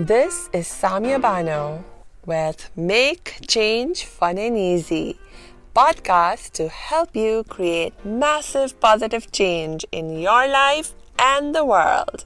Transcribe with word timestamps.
This 0.00 0.48
is 0.54 0.66
Samia 0.66 1.20
Bano 1.20 1.84
with 2.24 2.70
Make 2.74 3.36
Change 3.46 4.06
Fun 4.06 4.38
and 4.38 4.56
Easy 4.56 5.20
podcast 5.76 6.52
to 6.52 6.70
help 6.70 7.14
you 7.14 7.44
create 7.44 7.92
massive 8.02 8.80
positive 8.80 9.30
change 9.30 9.84
in 9.92 10.18
your 10.18 10.48
life 10.48 10.94
and 11.18 11.54
the 11.54 11.66
world. 11.66 12.24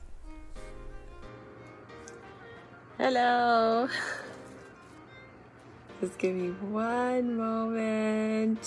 Hello. 2.96 3.88
Just 6.00 6.16
give 6.18 6.36
me 6.36 6.50
one 6.70 7.36
moment. 7.36 8.64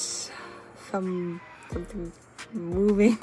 Some 0.92 1.40
something 1.72 2.12
moving 2.52 3.18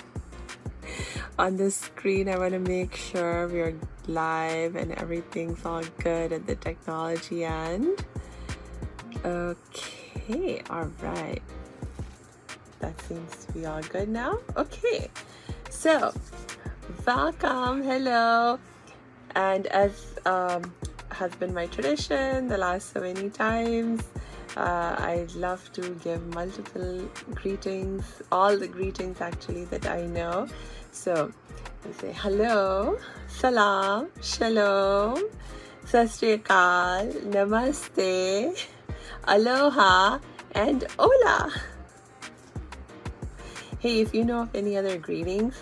on 1.38 1.58
the 1.58 1.70
screen. 1.70 2.30
I 2.30 2.38
want 2.38 2.54
to 2.54 2.58
make 2.58 2.96
sure 2.96 3.48
we're 3.48 3.76
live 4.08 4.76
and 4.76 4.92
everything's 4.92 5.64
all 5.64 5.82
good 5.98 6.32
at 6.32 6.46
the 6.46 6.54
technology 6.56 7.44
end. 7.44 8.04
Okay, 9.24 10.62
all 10.70 10.90
right. 11.02 11.42
That 12.80 13.00
seems 13.02 13.46
to 13.46 13.52
be 13.52 13.66
all 13.66 13.82
good 13.82 14.08
now. 14.08 14.38
Okay, 14.56 15.08
so 15.70 16.12
welcome, 17.06 17.82
hello, 17.82 18.58
and 19.34 19.66
as 19.68 20.14
um, 20.26 20.74
has 21.10 21.34
been 21.36 21.54
my 21.54 21.66
tradition 21.66 22.48
the 22.48 22.58
last 22.58 22.92
so 22.92 23.00
many 23.00 23.30
times. 23.30 24.02
Uh, 24.56 24.94
I 24.98 25.26
love 25.34 25.72
to 25.72 25.82
give 26.04 26.24
multiple 26.34 27.08
greetings, 27.32 28.22
all 28.30 28.56
the 28.56 28.68
greetings 28.68 29.20
actually 29.20 29.64
that 29.66 29.86
I 29.86 30.06
know. 30.06 30.46
So 30.92 31.32
Say 31.92 32.12
hello, 32.12 32.98
salam, 33.28 34.08
shalom, 34.22 35.22
Sat 35.84 36.10
Sri 36.10 36.38
Akal, 36.38 37.12
namaste, 37.28 38.66
aloha, 39.28 40.18
and 40.52 40.86
hola. 40.98 41.52
Hey, 43.78 44.00
if 44.00 44.14
you 44.14 44.24
know 44.24 44.42
of 44.42 44.54
any 44.54 44.78
other 44.78 44.96
greetings, 44.96 45.60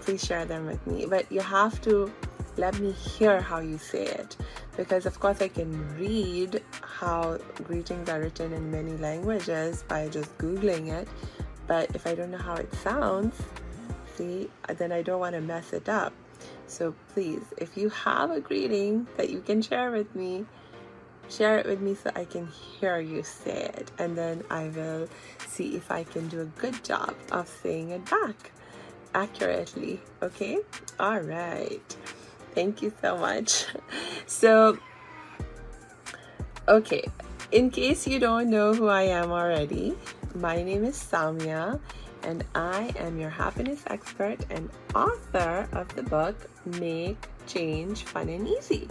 please 0.00 0.24
share 0.24 0.46
them 0.46 0.66
with 0.66 0.84
me. 0.86 1.04
But 1.04 1.30
you 1.30 1.40
have 1.40 1.80
to 1.82 2.10
let 2.56 2.80
me 2.80 2.90
hear 2.92 3.40
how 3.40 3.60
you 3.60 3.76
say 3.76 4.06
it. 4.06 4.36
Because 4.76 5.04
of 5.04 5.20
course 5.20 5.42
I 5.42 5.48
can 5.48 5.70
read 5.98 6.62
how 6.80 7.38
greetings 7.64 8.08
are 8.08 8.20
written 8.20 8.54
in 8.54 8.70
many 8.70 8.96
languages 8.96 9.84
by 9.86 10.08
just 10.08 10.36
googling 10.38 10.88
it. 10.88 11.08
But 11.66 11.94
if 11.94 12.06
I 12.06 12.14
don't 12.14 12.30
know 12.30 12.38
how 12.38 12.54
it 12.54 12.74
sounds 12.74 13.34
then 14.18 14.92
I 14.92 15.02
don't 15.02 15.20
want 15.20 15.34
to 15.34 15.40
mess 15.40 15.72
it 15.72 15.88
up. 15.88 16.12
So 16.66 16.94
please 17.14 17.42
if 17.56 17.76
you 17.76 17.88
have 17.90 18.30
a 18.30 18.40
greeting 18.40 19.06
that 19.16 19.30
you 19.30 19.40
can 19.40 19.62
share 19.62 19.90
with 19.90 20.14
me 20.14 20.46
share 21.28 21.58
it 21.58 21.66
with 21.66 21.80
me 21.80 21.94
so 21.94 22.10
I 22.14 22.24
can 22.24 22.46
hear 22.46 23.00
you 23.00 23.22
say 23.22 23.70
it 23.74 23.90
and 23.98 24.16
then 24.16 24.44
I 24.50 24.68
will 24.68 25.08
see 25.46 25.76
if 25.76 25.90
I 25.90 26.04
can 26.04 26.28
do 26.28 26.40
a 26.40 26.46
good 26.46 26.82
job 26.82 27.14
of 27.32 27.48
saying 27.48 27.90
it 27.90 28.08
back 28.08 28.52
accurately 29.14 30.00
okay? 30.22 30.58
All 30.98 31.20
right. 31.20 31.96
Thank 32.54 32.82
you 32.82 32.92
so 33.00 33.16
much. 33.16 33.66
So, 34.26 34.76
okay, 36.68 37.02
in 37.50 37.70
case 37.70 38.06
you 38.06 38.18
don't 38.18 38.50
know 38.50 38.74
who 38.74 38.88
I 38.88 39.04
am 39.04 39.32
already, 39.32 39.96
my 40.34 40.62
name 40.62 40.84
is 40.84 40.98
Samia, 41.02 41.80
and 42.22 42.44
I 42.54 42.92
am 42.96 43.18
your 43.18 43.30
happiness 43.30 43.82
expert 43.86 44.38
and 44.50 44.70
author 44.94 45.68
of 45.72 45.94
the 45.94 46.02
book 46.02 46.36
Make 46.64 47.18
Change 47.46 48.04
Fun 48.04 48.28
and 48.28 48.46
Easy 48.46 48.88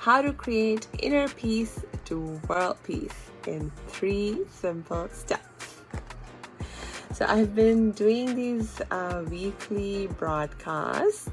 How 0.00 0.22
to 0.22 0.32
Create 0.32 0.86
Inner 1.00 1.28
Peace 1.28 1.84
to 2.06 2.40
World 2.48 2.78
Peace 2.84 3.30
in 3.46 3.70
three 3.88 4.38
simple 4.50 5.08
steps. 5.10 5.76
So, 7.12 7.26
I've 7.28 7.54
been 7.54 7.92
doing 7.92 8.34
these 8.34 8.80
uh, 8.90 9.22
weekly 9.28 10.06
broadcasts 10.18 11.30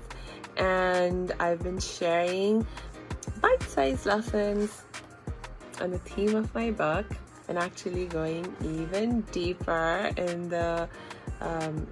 and 0.57 1.31
I've 1.39 1.63
been 1.63 1.79
sharing 1.79 2.67
bite 3.41 3.63
sized 3.63 4.05
lessons 4.05 4.83
on 5.79 5.91
the 5.91 5.99
theme 5.99 6.35
of 6.35 6.53
my 6.53 6.71
book 6.71 7.05
and 7.47 7.57
actually 7.57 8.05
going 8.05 8.55
even 8.63 9.21
deeper 9.31 10.11
in 10.17 10.49
the 10.49 10.87
um, 11.41 11.87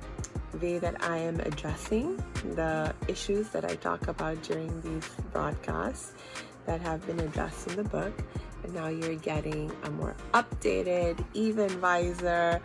way 0.62 0.80
that 0.80 1.04
I 1.04 1.18
am 1.18 1.40
addressing 1.42 2.18
the 2.56 2.94
issues 3.08 3.50
that 3.50 3.66
I 3.66 3.76
talk 3.76 4.08
about 4.08 4.42
during 4.44 4.82
these 4.82 5.08
broadcasts 5.32 6.14
that 6.66 6.82
have 6.82 7.06
been 7.08 7.20
addressed 7.20 7.68
in 7.68 7.76
the 7.78 7.84
book. 7.84 8.14
And 8.64 8.74
now 8.74 8.88
you're 8.88 9.16
getting 9.16 9.72
a 9.84 9.90
more 9.92 10.16
updated, 10.34 11.24
even 11.34 11.80
wiser, 11.80 12.62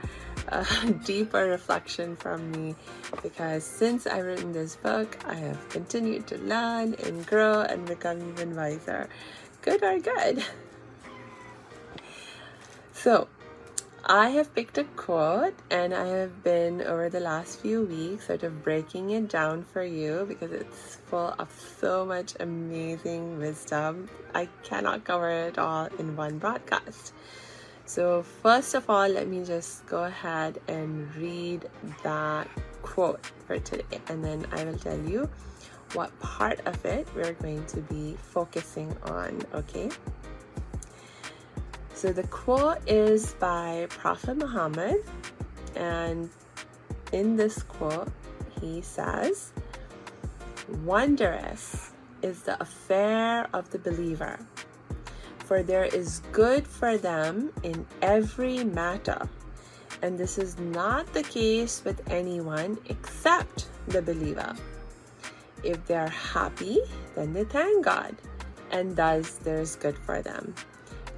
uh, 0.48 0.64
deeper 1.04 1.46
reflection 1.46 2.16
from 2.16 2.50
me 2.50 2.74
because 3.22 3.62
since 3.64 4.06
I've 4.06 4.24
written 4.24 4.52
this 4.52 4.76
book, 4.76 5.16
I 5.26 5.34
have 5.34 5.68
continued 5.68 6.26
to 6.28 6.38
learn 6.38 6.94
and 7.04 7.26
grow 7.26 7.60
and 7.60 7.86
become 7.86 8.28
even 8.30 8.56
wiser. 8.56 9.08
Good 9.60 9.82
or 9.82 9.98
good? 9.98 10.44
So, 12.94 13.26
I 14.04 14.30
have 14.30 14.52
picked 14.52 14.78
a 14.78 14.84
quote 14.96 15.54
and 15.70 15.94
I 15.94 16.06
have 16.06 16.42
been 16.42 16.82
over 16.82 17.08
the 17.08 17.20
last 17.20 17.60
few 17.60 17.82
weeks 17.84 18.26
sort 18.26 18.42
of 18.42 18.64
breaking 18.64 19.10
it 19.10 19.28
down 19.28 19.62
for 19.62 19.84
you 19.84 20.26
because 20.28 20.50
it's 20.50 20.96
full 21.06 21.32
of 21.38 21.48
so 21.78 22.04
much 22.04 22.34
amazing 22.40 23.38
wisdom. 23.38 24.08
I 24.34 24.48
cannot 24.64 25.04
cover 25.04 25.30
it 25.30 25.56
all 25.56 25.86
in 26.00 26.16
one 26.16 26.38
broadcast. 26.38 27.12
So, 27.84 28.24
first 28.24 28.74
of 28.74 28.90
all, 28.90 29.06
let 29.06 29.28
me 29.28 29.44
just 29.44 29.86
go 29.86 30.02
ahead 30.02 30.60
and 30.66 31.14
read 31.14 31.68
that 32.02 32.48
quote 32.82 33.24
for 33.46 33.60
today, 33.60 34.00
and 34.08 34.24
then 34.24 34.46
I 34.50 34.64
will 34.64 34.78
tell 34.78 34.98
you 34.98 35.28
what 35.92 36.18
part 36.18 36.58
of 36.66 36.84
it 36.84 37.06
we're 37.14 37.34
going 37.34 37.64
to 37.66 37.80
be 37.82 38.16
focusing 38.20 38.96
on, 39.04 39.42
okay? 39.54 39.90
So, 41.94 42.12
the 42.12 42.24
quote 42.24 42.78
is 42.86 43.34
by 43.34 43.86
Prophet 43.88 44.36
Muhammad, 44.36 45.04
and 45.76 46.30
in 47.12 47.36
this 47.36 47.62
quote, 47.62 48.10
he 48.60 48.82
says, 48.82 49.52
Wondrous 50.84 51.92
is 52.22 52.42
the 52.42 52.60
affair 52.60 53.48
of 53.52 53.70
the 53.70 53.78
believer 53.78 54.38
for 55.52 55.62
there 55.62 55.84
is 55.84 56.20
good 56.32 56.66
for 56.66 56.96
them 56.96 57.52
in 57.62 57.84
every 58.00 58.64
matter. 58.64 59.28
And 60.00 60.16
this 60.16 60.38
is 60.38 60.58
not 60.58 61.12
the 61.12 61.22
case 61.22 61.82
with 61.84 62.00
anyone 62.10 62.78
except 62.86 63.68
the 63.88 64.00
believer. 64.00 64.56
If 65.62 65.84
they 65.84 65.96
are 65.96 66.08
happy, 66.08 66.78
then 67.14 67.34
they 67.34 67.44
thank 67.44 67.84
God, 67.84 68.16
and 68.70 68.96
thus 68.96 69.34
there 69.44 69.60
is 69.60 69.76
good 69.76 69.98
for 69.98 70.22
them. 70.22 70.54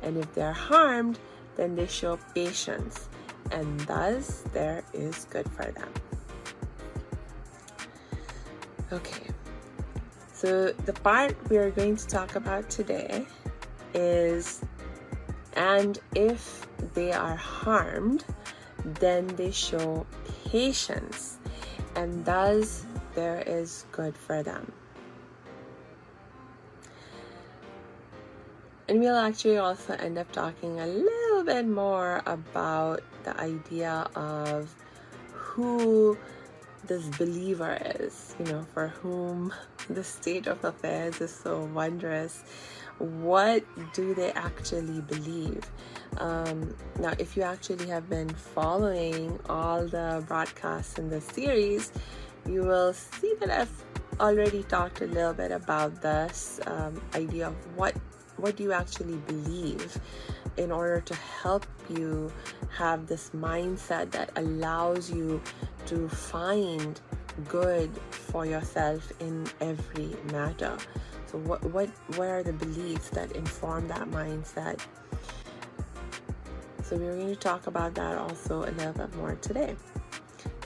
And 0.04 0.18
if 0.18 0.32
they 0.34 0.42
are 0.42 0.52
harmed, 0.52 1.18
then 1.56 1.74
they 1.74 1.86
show 1.86 2.18
patience, 2.34 3.08
and 3.50 3.80
thus 3.80 4.44
there 4.52 4.84
is 4.92 5.26
good 5.30 5.48
for 5.50 5.64
them. 5.72 5.88
Okay, 8.92 9.30
so 10.32 10.72
the 10.84 10.92
part 10.92 11.34
we 11.48 11.56
are 11.56 11.70
going 11.70 11.96
to 11.96 12.06
talk 12.06 12.36
about 12.36 12.68
today 12.68 13.26
is, 13.94 14.60
and 15.56 15.98
if 16.14 16.66
they 16.92 17.12
are 17.12 17.36
harmed, 17.36 18.24
then 19.00 19.26
they 19.36 19.50
show 19.50 20.06
patience, 20.50 21.38
and 21.96 22.24
thus 22.26 22.84
there 23.14 23.42
is 23.46 23.86
good 23.90 24.16
for 24.18 24.42
them. 24.42 24.70
And 28.94 29.02
we'll 29.02 29.16
actually 29.16 29.58
also 29.58 29.94
end 29.94 30.18
up 30.18 30.30
talking 30.30 30.78
a 30.78 30.86
little 30.86 31.42
bit 31.42 31.66
more 31.66 32.22
about 32.26 33.02
the 33.24 33.36
idea 33.40 34.08
of 34.14 34.72
who 35.32 36.16
this 36.86 37.04
believer 37.18 37.76
is, 37.98 38.36
you 38.38 38.44
know, 38.44 38.64
for 38.72 38.86
whom 38.86 39.52
the 39.90 40.04
state 40.04 40.46
of 40.46 40.62
affairs 40.62 41.20
is 41.20 41.34
so 41.34 41.64
wondrous 41.74 42.44
what 42.98 43.64
do 43.94 44.14
they 44.14 44.30
actually 44.30 45.00
believe? 45.00 45.68
Um, 46.18 46.76
now, 47.00 47.14
if 47.18 47.36
you 47.36 47.42
actually 47.42 47.88
have 47.88 48.08
been 48.08 48.28
following 48.28 49.40
all 49.48 49.88
the 49.88 50.24
broadcasts 50.28 51.00
in 51.00 51.10
the 51.10 51.20
series, 51.20 51.90
you 52.46 52.62
will 52.62 52.92
see 52.92 53.34
that 53.40 53.50
I've 53.50 53.84
already 54.20 54.62
talked 54.62 55.00
a 55.00 55.06
little 55.06 55.34
bit 55.34 55.50
about 55.50 56.00
this 56.00 56.60
um, 56.68 57.02
idea 57.16 57.48
of 57.48 57.56
what 57.76 57.96
what 58.36 58.56
do 58.56 58.62
you 58.62 58.72
actually 58.72 59.16
believe 59.26 59.98
in 60.56 60.70
order 60.70 61.00
to 61.00 61.14
help 61.14 61.66
you 61.88 62.32
have 62.76 63.06
this 63.06 63.30
mindset 63.30 64.10
that 64.10 64.30
allows 64.36 65.10
you 65.10 65.40
to 65.86 66.08
find 66.08 67.00
good 67.48 67.90
for 68.10 68.46
yourself 68.46 69.12
in 69.20 69.46
every 69.60 70.14
matter 70.32 70.76
So 71.34 71.38
what 71.38 71.64
what 71.72 71.88
what 72.14 72.28
are 72.28 72.42
the 72.44 72.52
beliefs 72.52 73.10
that 73.10 73.32
inform 73.32 73.88
that 73.88 74.08
mindset? 74.10 74.78
So 76.84 76.96
we're 76.96 77.16
going 77.16 77.34
to 77.34 77.36
talk 77.36 77.66
about 77.66 77.94
that 77.94 78.16
also 78.18 78.62
a 78.62 78.70
little 78.70 78.92
bit 78.92 79.16
more 79.16 79.34
today. 79.36 79.74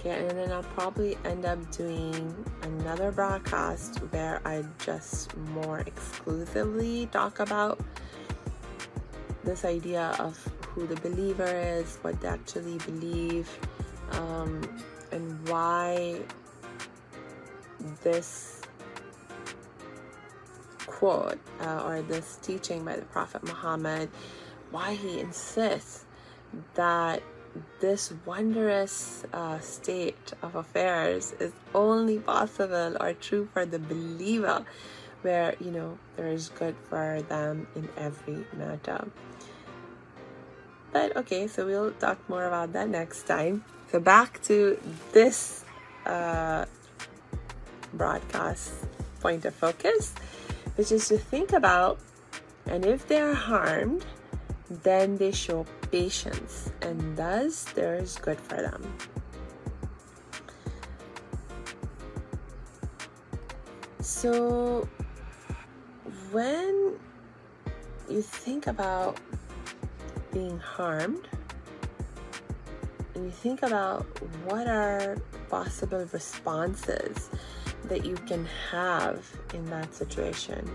And 0.05 0.31
then 0.31 0.53
I'll 0.53 0.63
probably 0.63 1.19
end 1.25 1.45
up 1.45 1.71
doing 1.73 2.35
another 2.63 3.11
broadcast 3.11 3.99
where 4.11 4.41
I 4.45 4.65
just 4.79 5.37
more 5.37 5.81
exclusively 5.81 7.07
talk 7.07 7.41
about 7.41 7.81
this 9.45 9.65
idea 9.65 10.15
of 10.19 10.37
who 10.69 10.87
the 10.87 10.97
believer 10.97 11.47
is, 11.47 11.99
what 12.03 12.21
they 12.21 12.29
actually 12.29 12.79
believe, 12.79 13.49
um, 14.13 14.63
and 15.11 15.49
why 15.49 16.21
this 18.03 18.63
quote 20.87 21.39
uh, 21.61 21.83
or 21.85 22.03
this 22.03 22.39
teaching 22.43 22.85
by 22.85 22.97
the 22.97 23.05
Prophet 23.07 23.43
Muhammad, 23.45 24.11
why 24.71 24.95
he 24.95 25.21
insists 25.21 26.05
that 26.75 27.23
this 27.81 28.13
wondrous 28.25 29.25
uh, 29.33 29.59
state 29.61 30.33
of 30.43 30.55
affairs 30.55 31.33
is 31.41 31.53
only 31.75 32.19
possible 32.19 32.97
or 33.01 33.13
true 33.15 33.49
for 33.53 33.67
the 33.67 33.79
believer, 33.79 34.65
where 35.23 35.55
you 35.61 35.71
know 35.71 35.99
there 36.17 36.29
is 36.29 36.49
good 36.51 36.77
for 36.89 37.23
them 37.29 37.67
in 37.75 37.89
every 37.97 38.45
matter. 38.53 39.09
But 40.93 41.17
okay, 41.17 41.47
so 41.47 41.67
we'll 41.67 41.93
talk 41.93 42.19
more 42.29 42.47
about 42.47 42.73
that 42.73 42.89
next 42.89 43.25
time. 43.25 43.65
So 43.91 44.01
back 44.01 44.43
to 44.45 44.79
this 45.13 45.65
uh, 46.07 46.65
broadcast 47.93 48.73
point 49.21 49.45
of 49.45 49.55
focus, 49.55 50.15
which 50.77 50.93
is 50.93 51.09
to 51.09 51.19
think 51.19 51.53
about, 51.53 51.99
and 52.67 52.85
if 52.87 53.07
they 53.09 53.21
are 53.21 53.35
harmed, 53.35 54.05
then 54.85 55.17
they 55.17 55.33
show 55.33 55.67
patience, 55.91 56.71
and 56.83 57.17
thus 57.17 57.65
there 57.65 57.97
is 57.97 58.17
good 58.17 58.41
for 58.41 58.57
them. 58.57 58.83
So, 64.01 64.89
when 66.33 66.99
you 68.09 68.23
think 68.23 68.67
about 68.67 69.19
being 70.33 70.59
harmed, 70.59 71.29
and 73.15 73.25
you 73.25 73.31
think 73.31 73.63
about 73.63 74.07
what 74.45 74.67
are 74.67 75.17
possible 75.49 76.07
responses 76.13 77.31
that 77.85 78.05
you 78.05 78.15
can 78.27 78.47
have 78.71 79.29
in 79.55 79.65
that 79.67 79.95
situation, 79.95 80.69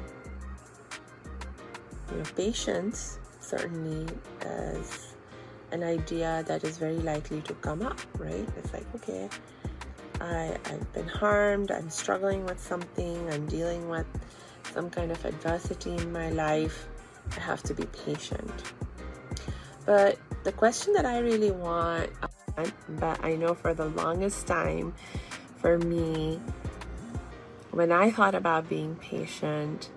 you 2.11 2.17
know, 2.17 2.23
patience 2.35 3.19
certainly 3.43 4.07
as 4.41 5.13
an 5.71 5.83
idea 5.83 6.43
that 6.47 6.63
is 6.63 6.77
very 6.77 6.99
likely 6.99 7.41
to 7.41 7.53
come 7.55 7.81
up, 7.81 7.99
right? 8.17 8.47
It's 8.57 8.73
like, 8.73 8.85
okay, 8.95 9.29
I, 10.21 10.57
I've 10.65 10.93
been 10.93 11.07
harmed, 11.07 11.71
I'm 11.71 11.89
struggling 11.89 12.45
with 12.45 12.59
something, 12.59 13.29
I'm 13.31 13.47
dealing 13.47 13.89
with 13.89 14.05
some 14.73 14.89
kind 14.89 15.11
of 15.11 15.23
adversity 15.25 15.91
in 15.95 16.11
my 16.11 16.29
life. 16.29 16.87
I 17.35 17.39
have 17.39 17.63
to 17.63 17.73
be 17.73 17.85
patient. 18.05 18.73
But 19.85 20.17
the 20.43 20.51
question 20.51 20.93
that 20.93 21.05
I 21.05 21.19
really 21.19 21.51
want, 21.51 22.09
but 22.89 23.23
I 23.23 23.35
know 23.35 23.53
for 23.53 23.73
the 23.73 23.85
longest 23.85 24.47
time 24.47 24.93
for 25.57 25.77
me, 25.77 26.39
when 27.71 27.91
I 27.91 28.11
thought 28.11 28.35
about 28.35 28.69
being 28.69 28.95
patient, 28.95 29.89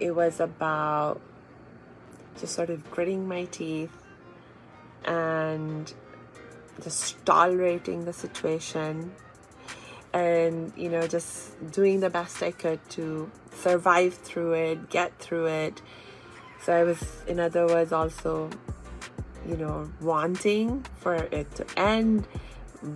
it 0.00 0.10
was 0.10 0.40
about 0.40 1.20
just 2.38 2.54
sort 2.54 2.70
of 2.70 2.90
gritting 2.90 3.26
my 3.26 3.44
teeth 3.46 3.96
and 5.04 5.92
just 6.82 7.24
tolerating 7.24 8.04
the 8.04 8.12
situation 8.12 9.12
and 10.12 10.72
you 10.76 10.88
know 10.88 11.06
just 11.06 11.54
doing 11.70 12.00
the 12.00 12.10
best 12.10 12.42
i 12.42 12.50
could 12.50 12.80
to 12.88 13.30
survive 13.54 14.14
through 14.14 14.52
it 14.52 14.90
get 14.90 15.16
through 15.18 15.46
it. 15.46 15.82
So 16.62 16.72
i 16.74 16.82
was 16.82 17.02
in 17.26 17.38
other 17.38 17.66
words 17.66 17.92
also 17.92 18.50
you 19.46 19.56
know 19.56 19.90
wanting 20.00 20.84
for 20.96 21.14
it 21.14 21.54
to 21.54 21.66
end 21.78 22.26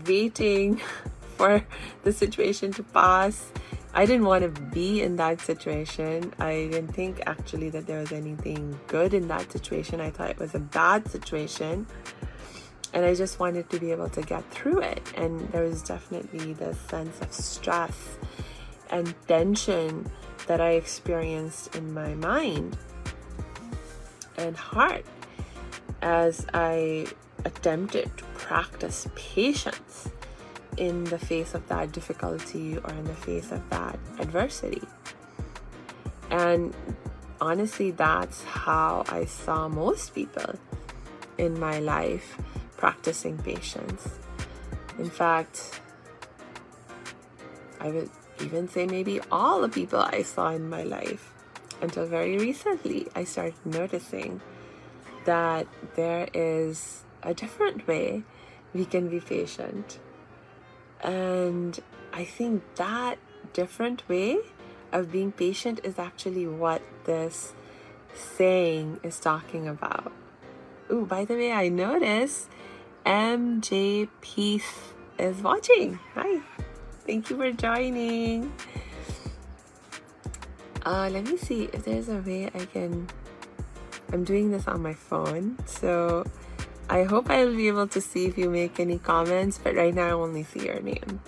waiting 0.06 0.80
for 1.36 1.64
the 2.02 2.12
situation 2.12 2.72
to 2.72 2.82
pass 2.82 3.50
I 3.96 4.06
didn't 4.06 4.24
want 4.24 4.42
to 4.42 4.60
be 4.60 5.02
in 5.02 5.14
that 5.16 5.40
situation. 5.40 6.34
I 6.40 6.68
didn't 6.72 6.92
think 6.92 7.22
actually 7.26 7.70
that 7.70 7.86
there 7.86 8.00
was 8.00 8.10
anything 8.10 8.78
good 8.88 9.14
in 9.14 9.28
that 9.28 9.52
situation. 9.52 10.00
I 10.00 10.10
thought 10.10 10.30
it 10.30 10.38
was 10.38 10.56
a 10.56 10.58
bad 10.58 11.08
situation. 11.08 11.86
And 12.92 13.04
I 13.04 13.14
just 13.14 13.38
wanted 13.38 13.70
to 13.70 13.78
be 13.78 13.92
able 13.92 14.08
to 14.08 14.22
get 14.22 14.48
through 14.50 14.80
it. 14.80 15.12
And 15.16 15.48
there 15.52 15.62
was 15.62 15.80
definitely 15.82 16.54
this 16.54 16.76
sense 16.88 17.20
of 17.20 17.32
stress 17.32 18.18
and 18.90 19.14
tension 19.28 20.10
that 20.48 20.60
I 20.60 20.70
experienced 20.70 21.76
in 21.76 21.94
my 21.94 22.14
mind 22.14 22.76
and 24.36 24.56
heart 24.56 25.04
as 26.02 26.46
I 26.52 27.06
attempted 27.44 28.16
to 28.16 28.24
practice 28.34 29.06
patience 29.14 30.08
in 30.76 31.04
the 31.04 31.18
face 31.18 31.54
of 31.54 31.66
that 31.68 31.92
difficulty 31.92 32.78
or 32.78 32.90
in 32.90 33.04
the 33.04 33.14
face 33.14 33.52
of 33.52 33.68
that 33.70 33.98
adversity. 34.18 34.82
And 36.30 36.74
honestly, 37.40 37.90
that's 37.90 38.42
how 38.44 39.04
I 39.08 39.24
saw 39.24 39.68
most 39.68 40.14
people 40.14 40.58
in 41.38 41.58
my 41.58 41.78
life 41.80 42.36
practicing 42.76 43.38
patience. 43.38 44.08
In 44.98 45.10
fact, 45.10 45.80
I 47.80 47.90
would 47.90 48.10
even 48.40 48.68
say 48.68 48.86
maybe 48.86 49.20
all 49.30 49.60
the 49.60 49.68
people 49.68 50.00
I 50.00 50.22
saw 50.22 50.50
in 50.50 50.68
my 50.68 50.82
life 50.82 51.32
until 51.80 52.06
very 52.06 52.38
recently, 52.38 53.08
I 53.14 53.24
started 53.24 53.54
noticing 53.64 54.40
that 55.24 55.66
there 55.94 56.28
is 56.32 57.04
a 57.22 57.34
different 57.34 57.86
way 57.86 58.22
we 58.72 58.84
can 58.84 59.08
be 59.08 59.20
patient 59.20 59.98
and 61.04 61.78
I 62.12 62.24
think 62.24 62.62
that 62.76 63.18
different 63.52 64.08
way 64.08 64.38
of 64.90 65.12
being 65.12 65.30
patient 65.30 65.80
is 65.84 65.98
actually 65.98 66.46
what 66.46 66.82
this 67.04 67.52
saying 68.14 69.00
is 69.02 69.20
talking 69.20 69.68
about. 69.68 70.12
Oh, 70.88 71.04
by 71.04 71.24
the 71.24 71.34
way, 71.34 71.52
I 71.52 71.68
noticed 71.68 72.48
MJ 73.04 74.08
Peace 74.20 74.92
is 75.18 75.42
watching. 75.42 75.98
Hi. 76.14 76.40
Thank 77.06 77.28
you 77.28 77.36
for 77.36 77.52
joining. 77.52 78.52
Uh, 80.86 81.08
let 81.12 81.24
me 81.24 81.36
see 81.36 81.64
if 81.72 81.84
there's 81.84 82.08
a 82.08 82.18
way 82.18 82.50
I 82.54 82.64
can. 82.66 83.08
I'm 84.12 84.24
doing 84.24 84.50
this 84.50 84.68
on 84.68 84.82
my 84.82 84.94
phone, 84.94 85.58
so 85.66 86.24
I 86.88 87.04
hope 87.04 87.30
I'll 87.30 87.54
be 87.54 87.68
able 87.68 87.88
to 87.88 88.00
see 88.00 88.26
if 88.26 88.36
you 88.36 88.50
make 88.50 88.78
any 88.78 88.98
comments, 88.98 89.58
but 89.62 89.74
right 89.74 89.94
now 89.94 90.06
I 90.06 90.10
only 90.12 90.42
see 90.42 90.66
your 90.66 90.80
name. 90.80 91.20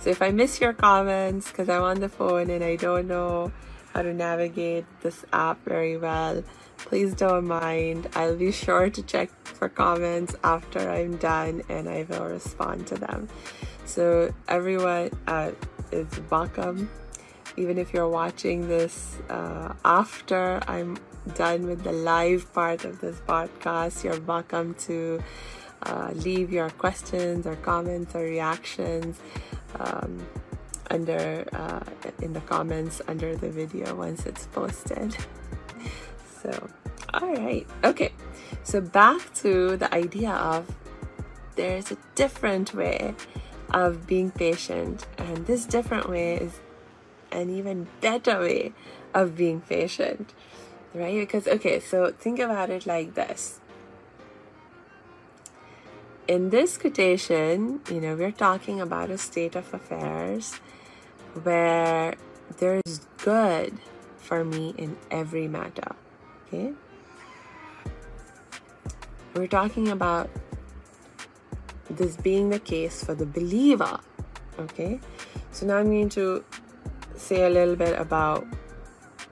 So 0.00 0.10
if 0.10 0.20
I 0.20 0.30
miss 0.30 0.60
your 0.60 0.72
comments 0.72 1.50
because 1.50 1.68
I'm 1.68 1.82
on 1.82 2.00
the 2.00 2.08
phone 2.08 2.50
and 2.50 2.62
I 2.62 2.76
don't 2.76 3.08
know 3.08 3.52
how 3.92 4.02
to 4.02 4.12
navigate 4.12 4.84
this 5.00 5.24
app 5.32 5.64
very 5.64 5.96
well, 5.96 6.42
please 6.78 7.14
don't 7.14 7.46
mind. 7.46 8.08
I'll 8.14 8.36
be 8.36 8.52
sure 8.52 8.90
to 8.90 9.02
check 9.02 9.30
for 9.44 9.68
comments 9.68 10.34
after 10.44 10.90
I'm 10.90 11.16
done 11.16 11.62
and 11.68 11.88
I 11.88 12.06
will 12.08 12.26
respond 12.26 12.86
to 12.88 12.96
them. 12.96 13.28
So 13.86 14.34
everyone 14.48 15.10
uh, 15.26 15.52
is 15.92 16.08
welcome. 16.30 16.90
Even 17.56 17.78
if 17.78 17.94
you're 17.94 18.08
watching 18.08 18.68
this 18.68 19.16
uh, 19.30 19.74
after 19.84 20.60
I'm 20.66 20.98
done 21.32 21.66
with 21.66 21.82
the 21.82 21.92
live 21.92 22.52
part 22.52 22.84
of 22.84 23.00
this 23.00 23.18
podcast, 23.20 24.04
you're 24.04 24.20
welcome 24.20 24.74
to 24.74 25.22
uh, 25.82 26.10
leave 26.14 26.52
your 26.52 26.70
questions 26.70 27.46
or 27.46 27.56
comments 27.56 28.14
or 28.14 28.20
reactions 28.20 29.18
um, 29.80 30.26
under 30.90 31.46
uh, 31.52 31.80
in 32.20 32.32
the 32.32 32.40
comments 32.42 33.00
under 33.08 33.34
the 33.36 33.48
video 33.48 33.94
once 33.94 34.26
it's 34.26 34.46
posted. 34.46 35.16
so, 36.42 36.68
all 37.14 37.34
right, 37.34 37.66
okay. 37.82 38.12
So 38.62 38.80
back 38.80 39.32
to 39.36 39.76
the 39.76 39.92
idea 39.94 40.30
of 40.32 40.74
there's 41.56 41.90
a 41.90 41.96
different 42.14 42.74
way 42.74 43.14
of 43.72 44.06
being 44.06 44.30
patient, 44.30 45.06
and 45.18 45.46
this 45.46 45.64
different 45.64 46.08
way 46.08 46.36
is 46.36 46.60
an 47.32 47.50
even 47.50 47.88
better 48.00 48.40
way 48.40 48.72
of 49.12 49.36
being 49.36 49.60
patient 49.60 50.32
right? 50.94 51.18
Because, 51.18 51.46
okay, 51.46 51.80
so 51.80 52.12
think 52.12 52.38
about 52.38 52.70
it 52.70 52.86
like 52.86 53.14
this. 53.14 53.60
In 56.26 56.50
this 56.50 56.78
quotation, 56.78 57.80
you 57.90 58.00
know, 58.00 58.14
we're 58.14 58.32
talking 58.32 58.80
about 58.80 59.10
a 59.10 59.18
state 59.18 59.56
of 59.56 59.74
affairs 59.74 60.54
where 61.42 62.14
there 62.58 62.80
is 62.86 63.00
good 63.18 63.76
for 64.16 64.44
me 64.44 64.74
in 64.78 64.96
every 65.10 65.48
matter. 65.48 65.94
Okay? 66.46 66.72
We're 69.34 69.48
talking 69.48 69.88
about 69.88 70.30
this 71.90 72.16
being 72.16 72.48
the 72.50 72.60
case 72.60 73.04
for 73.04 73.14
the 73.14 73.26
believer. 73.26 73.98
Okay? 74.58 75.00
So 75.50 75.66
now 75.66 75.76
I'm 75.76 75.90
going 75.90 76.08
to 76.10 76.44
say 77.16 77.44
a 77.44 77.50
little 77.50 77.76
bit 77.76 77.98
about 77.98 78.46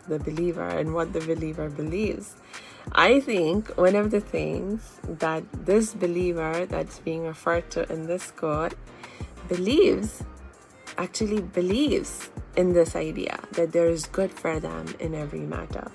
the 0.09 0.19
believer 0.19 0.67
and 0.67 0.95
what 0.95 1.13
the 1.13 1.21
believer 1.21 1.69
believes. 1.69 2.35
I 2.93 3.21
think 3.21 3.69
one 3.77 3.95
of 3.95 4.11
the 4.11 4.21
things 4.21 4.99
that 5.05 5.45
this 5.53 5.95
believer 5.95 6.67
that's 6.67 6.99
being 6.99 7.25
referred 7.25 7.71
to 7.73 7.91
in 7.93 8.07
this 8.07 8.31
quote 8.33 8.75
believes 9.49 10.25
actually 10.99 11.41
believes 11.41 12.31
in 12.57 12.73
this 12.73 12.97
idea 12.97 13.39
that 13.53 13.73
there 13.73 13.89
is 13.89 14.07
good 14.07 14.33
for 14.33 14.59
them 14.61 14.87
in 14.99 15.15
every 15.15 15.41
matter. 15.41 15.91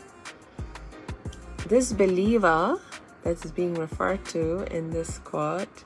This 1.67 1.91
believer 1.91 2.79
that's 3.23 3.51
being 3.51 3.75
referred 3.75 4.23
to 4.25 4.63
in 4.73 4.89
this 4.89 5.19
quote 5.19 5.83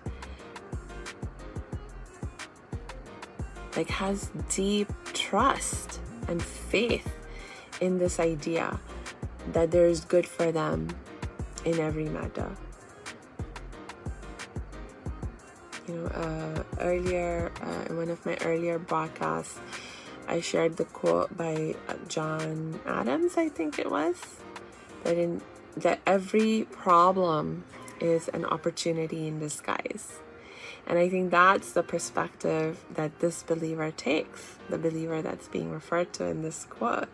like 3.75 3.89
has 3.89 4.29
deep 4.49 4.89
trust 5.13 5.99
and 6.27 6.41
faith 6.41 7.20
in 7.81 7.97
this 7.97 8.19
idea 8.19 8.79
that 9.51 9.71
there 9.71 9.87
is 9.87 10.05
good 10.05 10.25
for 10.25 10.51
them 10.51 10.87
in 11.65 11.79
every 11.79 12.05
matter. 12.05 12.55
You 15.87 15.95
know, 15.95 16.05
uh, 16.05 16.63
earlier 16.79 17.51
uh, 17.61 17.89
in 17.89 17.97
one 17.97 18.09
of 18.09 18.25
my 18.25 18.37
earlier 18.41 18.79
broadcasts, 18.79 19.59
I 20.27 20.39
shared 20.39 20.77
the 20.77 20.85
quote 20.85 21.35
by 21.35 21.75
John 22.07 22.79
Adams, 22.85 23.37
I 23.37 23.49
think 23.49 23.79
it 23.79 23.91
was, 23.91 24.15
that 25.03 25.17
in 25.17 25.41
that 25.75 25.99
every 26.05 26.67
problem 26.71 27.63
is 27.99 28.27
an 28.29 28.45
opportunity 28.45 29.27
in 29.27 29.39
disguise. 29.39 30.19
And 30.87 30.97
I 30.97 31.09
think 31.09 31.31
that's 31.31 31.73
the 31.73 31.83
perspective 31.83 32.83
that 32.95 33.19
this 33.19 33.43
believer 33.43 33.91
takes, 33.91 34.55
the 34.69 34.77
believer 34.77 35.21
that's 35.21 35.47
being 35.47 35.71
referred 35.71 36.11
to 36.13 36.25
in 36.25 36.41
this 36.41 36.65
quote, 36.65 37.07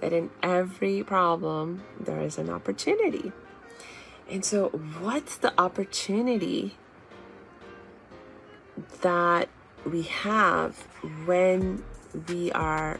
that 0.00 0.12
in 0.12 0.30
every 0.42 1.02
problem 1.02 1.82
there 1.98 2.20
is 2.20 2.38
an 2.38 2.50
opportunity. 2.50 3.32
And 4.28 4.44
so, 4.44 4.68
what's 5.00 5.36
the 5.36 5.52
opportunity 5.60 6.76
that 9.02 9.48
we 9.84 10.02
have 10.02 10.76
when 11.24 11.84
we 12.28 12.50
are 12.52 12.98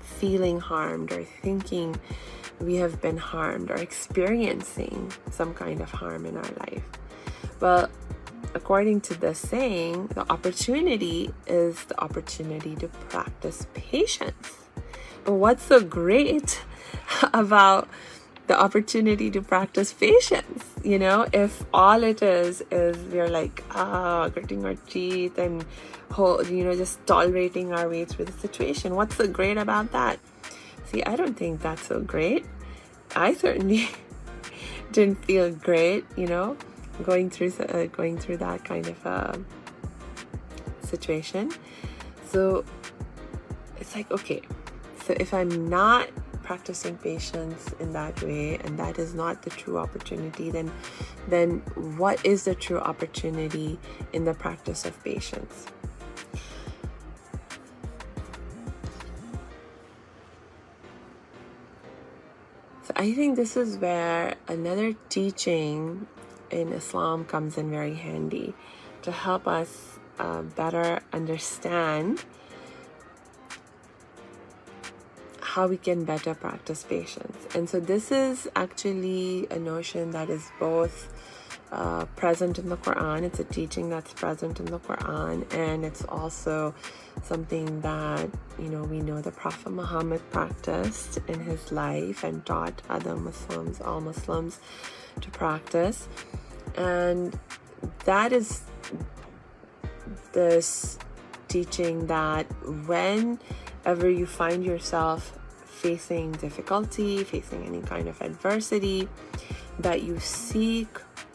feeling 0.00 0.58
harmed 0.58 1.12
or 1.12 1.24
thinking 1.24 1.96
we 2.60 2.76
have 2.76 3.00
been 3.00 3.16
harmed 3.16 3.70
or 3.70 3.76
experiencing 3.76 5.12
some 5.30 5.54
kind 5.54 5.80
of 5.80 5.90
harm 5.90 6.26
in 6.26 6.36
our 6.36 6.50
life? 6.58 6.84
Well, 7.60 7.88
according 8.54 9.02
to 9.02 9.14
the 9.14 9.34
saying, 9.34 10.08
the 10.08 10.30
opportunity 10.30 11.32
is 11.46 11.84
the 11.84 12.00
opportunity 12.00 12.74
to 12.76 12.88
practice 12.88 13.66
patience. 13.74 14.61
What's 15.24 15.64
so 15.64 15.80
great 15.80 16.62
about 17.34 17.88
the 18.46 18.60
opportunity 18.60 19.30
to 19.30 19.40
practice 19.42 19.92
patience? 19.92 20.64
You 20.82 20.98
know, 20.98 21.26
if 21.32 21.64
all 21.72 22.02
it 22.02 22.22
is 22.22 22.62
is 22.70 22.96
we're 23.12 23.28
like, 23.28 23.62
ah, 23.70 24.28
gritting 24.28 24.64
our 24.64 24.74
teeth 24.74 25.38
and 25.38 25.64
you 26.50 26.64
know, 26.64 26.74
just 26.74 27.04
tolerating 27.06 27.72
our 27.72 27.88
way 27.88 28.04
through 28.04 28.26
the 28.26 28.32
situation. 28.32 28.94
What's 28.94 29.16
so 29.16 29.26
great 29.26 29.56
about 29.56 29.92
that? 29.92 30.18
See, 30.86 31.02
I 31.04 31.16
don't 31.16 31.36
think 31.36 31.62
that's 31.62 31.86
so 31.86 32.00
great. 32.00 32.44
I 33.16 33.32
certainly 33.32 33.88
didn't 34.92 35.24
feel 35.24 35.50
great, 35.50 36.04
you 36.16 36.26
know 36.26 36.56
going 37.02 37.30
through 37.30 37.52
uh, 37.68 37.86
going 37.86 38.18
through 38.18 38.38
that 38.38 38.64
kind 38.64 38.86
of 38.86 39.06
uh, 39.06 39.36
situation. 40.82 41.50
So 42.28 42.64
it's 43.80 43.94
like 43.94 44.10
okay, 44.10 44.42
so 45.04 45.14
if 45.18 45.34
I'm 45.34 45.68
not 45.68 46.08
practicing 46.42 46.96
patience 46.98 47.70
in 47.80 47.92
that 47.92 48.20
way 48.22 48.58
and 48.64 48.78
that 48.78 48.98
is 48.98 49.14
not 49.14 49.42
the 49.42 49.50
true 49.50 49.78
opportunity 49.78 50.50
then 50.50 50.70
then 51.28 51.58
what 51.96 52.24
is 52.26 52.44
the 52.44 52.54
true 52.54 52.78
opportunity 52.78 53.78
in 54.12 54.24
the 54.24 54.34
practice 54.34 54.84
of 54.84 55.02
patience? 55.04 55.66
So 62.84 62.92
i 62.96 63.12
think 63.12 63.36
this 63.36 63.56
is 63.56 63.78
where 63.78 64.34
another 64.48 64.94
teaching 65.08 66.06
in 66.50 66.72
Islam 66.72 67.24
comes 67.24 67.56
in 67.56 67.70
very 67.70 67.94
handy 67.94 68.54
to 69.02 69.10
help 69.10 69.48
us 69.48 69.98
uh, 70.18 70.42
better 70.42 71.00
understand 71.12 72.24
how 75.52 75.66
we 75.66 75.76
can 75.76 76.02
better 76.04 76.34
practice 76.34 76.82
patience. 76.82 77.36
And 77.54 77.68
so, 77.68 77.78
this 77.78 78.10
is 78.10 78.48
actually 78.56 79.46
a 79.50 79.58
notion 79.58 80.10
that 80.12 80.30
is 80.30 80.50
both 80.58 81.12
uh, 81.70 82.06
present 82.16 82.58
in 82.58 82.70
the 82.70 82.76
Quran, 82.76 83.22
it's 83.22 83.38
a 83.38 83.44
teaching 83.44 83.90
that's 83.90 84.12
present 84.14 84.60
in 84.60 84.66
the 84.66 84.78
Quran, 84.78 85.36
and 85.54 85.84
it's 85.84 86.04
also 86.04 86.74
something 87.22 87.80
that 87.82 88.30
you 88.58 88.68
know 88.68 88.82
we 88.84 89.00
know 89.00 89.20
the 89.20 89.30
Prophet 89.30 89.70
Muhammad 89.70 90.22
practiced 90.30 91.18
in 91.28 91.40
his 91.40 91.70
life 91.70 92.24
and 92.24 92.44
taught 92.46 92.80
other 92.88 93.16
Muslims, 93.16 93.80
all 93.80 94.00
Muslims, 94.00 94.58
to 95.20 95.30
practice. 95.30 96.08
And 96.76 97.38
that 98.04 98.32
is 98.32 98.62
this 100.32 100.98
teaching 101.48 102.06
that 102.06 102.44
whenever 102.86 104.08
you 104.08 104.26
find 104.26 104.64
yourself 104.64 105.38
facing 105.82 106.30
difficulty, 106.32 107.24
facing 107.24 107.66
any 107.66 107.82
kind 107.82 108.08
of 108.08 108.20
adversity, 108.22 109.08
that 109.80 110.02
you 110.02 110.18
seek 110.20 110.88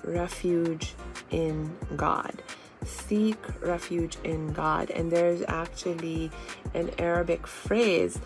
refuge 0.03 0.93
in 1.31 1.75
God. 1.97 2.41
Seek 2.85 3.37
refuge 3.61 4.17
in 4.23 4.53
God. 4.53 4.89
And 4.91 5.11
there's 5.11 5.43
actually 5.49 6.31
an 6.73 6.91
Arabic 6.97 7.45
phrase 7.45 8.19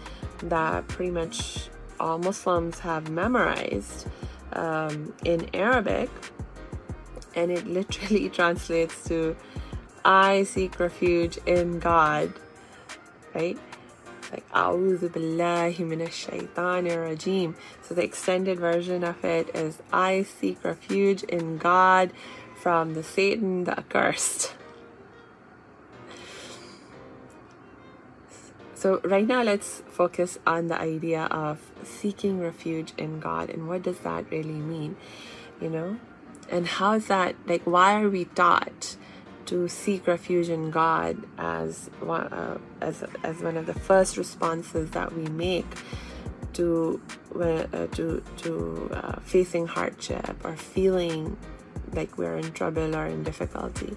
that 0.43 0.87
pretty 0.87 1.11
much 1.11 1.69
all 1.99 2.19
Muslims 2.19 2.77
have 2.79 3.09
memorized 3.09 4.07
um, 4.53 5.13
in 5.25 5.49
Arabic 5.55 6.09
and 7.35 7.51
it 7.51 7.65
literally 7.79 8.29
translates 8.29 9.03
to 9.05 9.35
I 10.03 10.43
seek 10.43 10.79
refuge 10.79 11.37
in 11.45 11.79
God, 11.79 12.33
right? 13.35 13.57
Like 14.31 14.49
A'udhu 14.51 15.09
billahi 15.09 15.77
minash 15.77 16.27
shaitanir. 16.27 17.53
So 17.81 17.93
the 17.93 18.03
extended 18.03 18.59
version 18.59 19.03
of 19.03 19.23
it 19.25 19.53
is 19.55 19.79
I 19.91 20.23
seek 20.23 20.63
refuge 20.63 21.23
in 21.23 21.57
God 21.57 22.11
from 22.55 22.93
the 22.93 23.03
Satan 23.03 23.65
the 23.65 23.77
accursed. 23.77 24.53
So, 28.81 28.99
right 29.03 29.27
now, 29.27 29.43
let's 29.43 29.83
focus 29.91 30.39
on 30.47 30.65
the 30.65 30.79
idea 30.79 31.25
of 31.25 31.59
seeking 31.83 32.39
refuge 32.39 32.93
in 32.97 33.19
God 33.19 33.51
and 33.51 33.67
what 33.67 33.83
does 33.83 33.99
that 33.99 34.31
really 34.31 34.57
mean? 34.57 34.95
You 35.61 35.69
know, 35.69 35.99
and 36.49 36.65
how 36.65 36.93
is 36.93 37.05
that 37.05 37.35
like 37.45 37.61
why 37.63 38.01
are 38.01 38.09
we 38.09 38.25
taught 38.25 38.97
to 39.51 39.67
seek 39.67 40.07
refuge 40.07 40.47
in 40.47 40.71
god 40.71 41.17
as 41.37 41.89
one 41.99 42.21
uh, 42.31 42.57
as, 42.79 43.03
as 43.23 43.41
one 43.41 43.57
of 43.57 43.65
the 43.65 43.73
first 43.73 44.15
responses 44.15 44.89
that 44.91 45.11
we 45.13 45.23
make 45.47 45.67
to 46.53 47.01
uh, 47.35 47.87
to 47.91 48.23
to 48.37 48.89
uh, 48.93 49.19
facing 49.19 49.67
hardship 49.67 50.37
or 50.45 50.55
feeling 50.55 51.35
like 51.91 52.17
we're 52.17 52.37
in 52.37 52.49
trouble 52.53 52.95
or 52.95 53.05
in 53.07 53.23
difficulty. 53.23 53.93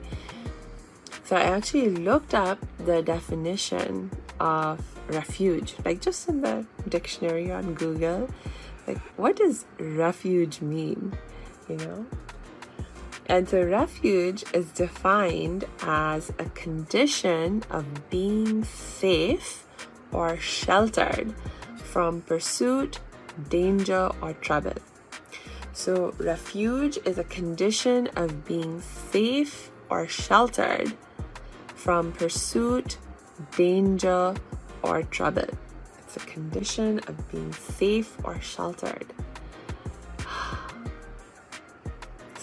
So 1.23 1.37
i 1.37 1.43
actually 1.43 1.91
looked 1.91 2.35
up 2.35 2.59
the 2.79 3.01
definition 3.01 4.11
of 4.41 4.81
refuge 5.09 5.77
like 5.85 6.01
just 6.01 6.29
in 6.29 6.41
the 6.41 6.67
dictionary 6.89 7.53
on 7.53 7.75
google 7.75 8.29
like 8.89 8.99
what 9.17 9.37
does 9.37 9.65
refuge 9.79 10.61
mean 10.61 11.17
you 11.69 11.77
know 11.77 12.05
and 13.27 13.49
so, 13.49 13.63
refuge 13.63 14.45
is 14.53 14.71
defined 14.73 15.65
as 15.83 16.31
a 16.39 16.45
condition 16.51 17.63
of 17.71 18.11
being 18.11 18.65
safe 18.65 19.67
or 20.13 20.37
sheltered 20.37 21.35
from 21.77 22.21
pursuit, 22.21 23.01
danger, 23.49 24.11
or 24.21 24.35
trouble. 24.35 24.75
So, 25.73 26.15
refuge 26.19 26.99
is 27.07 27.19
a 27.19 27.25
condition 27.25 28.09
of 28.17 28.45
being 28.45 28.81
safe 28.83 29.71
or 29.89 30.07
sheltered 30.07 30.93
from 31.75 32.13
pursuit, 32.13 32.99
danger, 33.57 34.35
or 34.83 35.03
trouble. 35.05 35.49
it's 35.99 36.17
a 36.17 36.27
condition 36.27 36.99
of 37.09 37.31
being 37.33 37.53
safe 37.53 38.17
or 38.23 38.41
sheltered. 38.41 39.07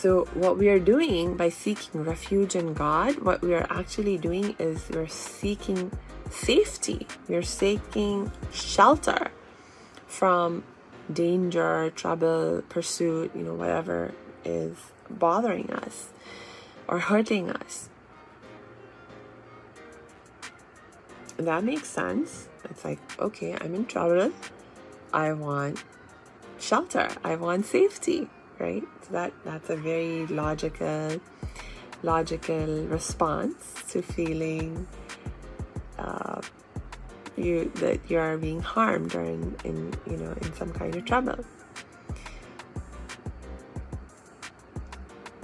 So, 0.02 0.26
what 0.34 0.58
we 0.58 0.68
are 0.70 0.80
doing 0.80 1.38
by 1.38 1.50
seeking 1.50 2.04
refuge 2.04 2.56
in 2.56 2.74
God, 2.74 3.20
what 3.20 3.44
we 3.44 3.54
are 3.54 3.68
actually 3.70 4.18
doing 4.18 4.56
is 4.58 4.90
we're 4.90 5.08
seeking 5.08 5.92
safety, 6.32 7.06
we're 7.28 7.44
seeking 7.44 8.32
shelter 8.52 9.30
from 10.08 10.64
danger, 11.14 11.92
trouble, 11.92 12.64
pursuit, 12.68 13.30
you 13.36 13.44
know, 13.44 13.54
whatever 13.54 14.16
is 14.44 14.76
bothering 15.08 15.72
us 15.72 16.10
or 16.88 16.98
hurting 16.98 17.52
us. 17.52 17.88
that 21.38 21.64
makes 21.64 21.90
sense. 21.90 22.50
It's 22.64 22.84
like, 22.84 22.98
okay, 23.20 23.56
I'm 23.62 23.76
in 23.76 23.86
trouble. 23.86 24.32
I 25.14 25.34
want 25.34 25.84
shelter. 26.58 27.08
I 27.24 27.36
want 27.36 27.68
safety, 27.68 28.30
right? 28.62 28.84
So 29.02 29.14
that 29.14 29.34
that's 29.44 29.70
a 29.70 29.76
very 29.76 30.28
logical 30.28 31.20
logical 32.04 32.86
response 32.86 33.84
to 33.90 34.02
feeling 34.02 34.88
uh, 35.98 36.42
you 37.38 37.72
that 37.76 38.00
you 38.10 38.18
are 38.18 38.38
being 38.38 38.62
harmed 38.62 39.16
or 39.16 39.24
in, 39.24 39.56
in 39.64 39.94
you 40.06 40.18
know 40.18 40.32
in 40.42 40.54
some 40.54 40.72
kind 40.72 40.96
of 40.96 41.06
trouble. 41.06 41.44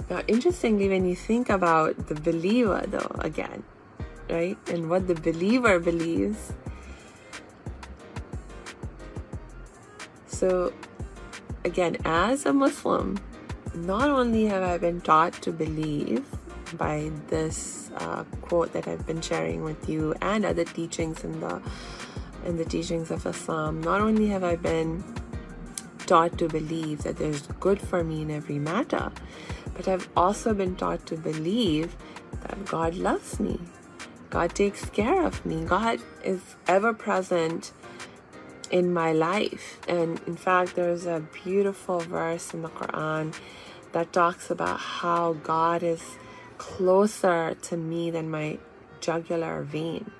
Now, 0.08 0.22
interestingly, 0.26 0.88
when 0.88 1.04
you 1.04 1.14
think 1.14 1.50
about 1.50 2.08
the 2.08 2.14
believer, 2.14 2.82
though, 2.88 3.12
again, 3.18 3.62
right? 4.30 4.56
And 4.72 4.88
what 4.88 5.06
the 5.06 5.14
believer 5.14 5.78
believes. 5.78 6.54
So, 10.26 10.72
again, 11.64 11.96
as 12.04 12.46
a 12.46 12.52
Muslim, 12.52 13.18
not 13.74 14.08
only 14.08 14.46
have 14.46 14.62
I 14.62 14.78
been 14.78 15.00
taught 15.00 15.34
to 15.42 15.52
believe 15.52 16.24
by 16.76 17.10
this 17.28 17.90
uh, 17.96 18.24
quote 18.42 18.72
that 18.72 18.86
I've 18.86 19.06
been 19.06 19.20
sharing 19.20 19.62
with 19.62 19.88
you 19.88 20.14
and 20.20 20.44
other 20.44 20.64
teachings 20.64 21.24
in 21.24 21.40
the 21.40 21.62
in 22.44 22.56
the 22.56 22.64
teachings 22.64 23.10
of 23.10 23.26
Islam, 23.26 23.82
not 23.82 24.00
only 24.00 24.28
have 24.28 24.44
I 24.44 24.56
been 24.56 25.02
taught 26.06 26.38
to 26.38 26.48
believe 26.48 27.02
that 27.02 27.16
there's 27.16 27.42
good 27.60 27.80
for 27.80 28.04
me 28.04 28.22
in 28.22 28.30
every 28.30 28.58
matter, 28.58 29.10
but 29.74 29.88
I've 29.88 30.08
also 30.16 30.54
been 30.54 30.76
taught 30.76 31.04
to 31.06 31.16
believe 31.16 31.96
that 32.42 32.64
God 32.64 32.94
loves 32.94 33.40
me, 33.40 33.60
God 34.30 34.54
takes 34.54 34.88
care 34.90 35.24
of 35.24 35.44
me. 35.44 35.64
God 35.64 36.00
is 36.22 36.40
ever 36.66 36.92
present 36.92 37.72
in 38.70 38.92
my 38.92 39.12
life. 39.12 39.78
And 39.88 40.20
in 40.26 40.36
fact, 40.36 40.76
there's 40.76 41.06
a 41.06 41.24
beautiful 41.44 42.00
verse 42.00 42.54
in 42.54 42.62
the 42.62 42.68
Quran 42.68 43.34
that 43.92 44.12
talks 44.12 44.50
about 44.50 44.78
how 44.78 45.34
God 45.34 45.82
is 45.82 46.16
closer 46.58 47.56
to 47.62 47.76
me 47.76 48.10
than 48.10 48.30
my 48.30 48.58
jugular 49.00 49.62
vein. 49.62 50.10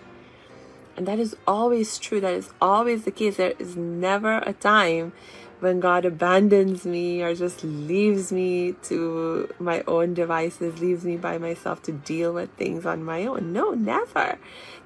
And 0.97 1.07
that 1.07 1.19
is 1.19 1.37
always 1.47 1.99
true. 1.99 2.21
That 2.21 2.35
is 2.35 2.51
always 2.61 3.05
the 3.05 3.11
case. 3.11 3.37
There 3.37 3.55
is 3.59 3.77
never 3.77 4.39
a 4.39 4.53
time 4.53 5.13
when 5.61 5.81
God 5.81 6.05
abandons 6.05 6.85
me 6.85 7.23
or 7.23 7.35
just 7.35 7.65
leaves 7.65 8.33
me 8.33 8.73
to 8.85 9.53
my 9.59 9.83
own 9.87 10.15
devices, 10.15 10.81
leaves 10.81 11.05
me 11.05 11.17
by 11.17 11.39
myself 11.39 11.83
to 11.83 11.93
deal 11.93 12.33
with 12.33 12.51
things 12.53 12.87
on 12.87 13.05
my 13.05 13.27
own. 13.27 13.53
No, 13.53 13.73
never. 13.73 14.39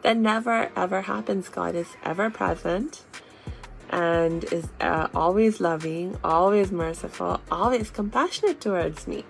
That 0.03 0.17
never 0.17 0.71
ever 0.75 1.03
happens. 1.03 1.49
God 1.49 1.75
is 1.75 1.97
ever 2.03 2.31
present 2.31 3.05
and 3.93 4.45
is 4.45 4.69
uh, 4.81 5.09
always 5.15 5.61
loving, 5.61 6.17
always 6.25 6.73
merciful, 6.73 7.41
always 7.51 7.91
compassionate 7.91 8.61
towards 8.61 9.07
me. 9.07 9.25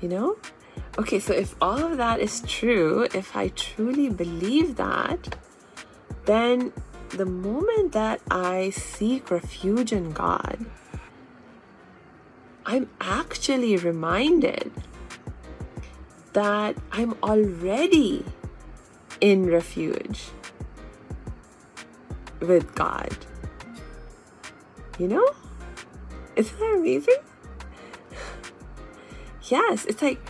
You 0.00 0.08
know? 0.08 0.36
Okay, 0.98 1.20
so 1.20 1.32
if 1.32 1.54
all 1.62 1.78
of 1.78 1.96
that 1.96 2.20
is 2.20 2.42
true, 2.42 3.06
if 3.14 3.36
I 3.36 3.48
truly 3.48 4.10
believe 4.10 4.76
that, 4.76 5.36
then 6.26 6.72
the 7.10 7.24
moment 7.24 7.92
that 7.92 8.20
I 8.30 8.70
seek 8.70 9.30
refuge 9.30 9.92
in 9.92 10.12
God, 10.12 10.66
I'm 12.66 12.90
actually 13.00 13.76
reminded 13.76 14.72
that 16.32 16.76
I'm 16.90 17.14
already 17.22 18.24
in 19.20 19.46
refuge 19.46 20.30
with 22.42 22.74
God. 22.74 23.16
You 24.98 25.08
know? 25.08 25.28
Isn't 26.36 26.58
that 26.58 26.74
amazing? 26.74 27.16
yes, 29.44 29.84
it's 29.86 30.02
like 30.02 30.20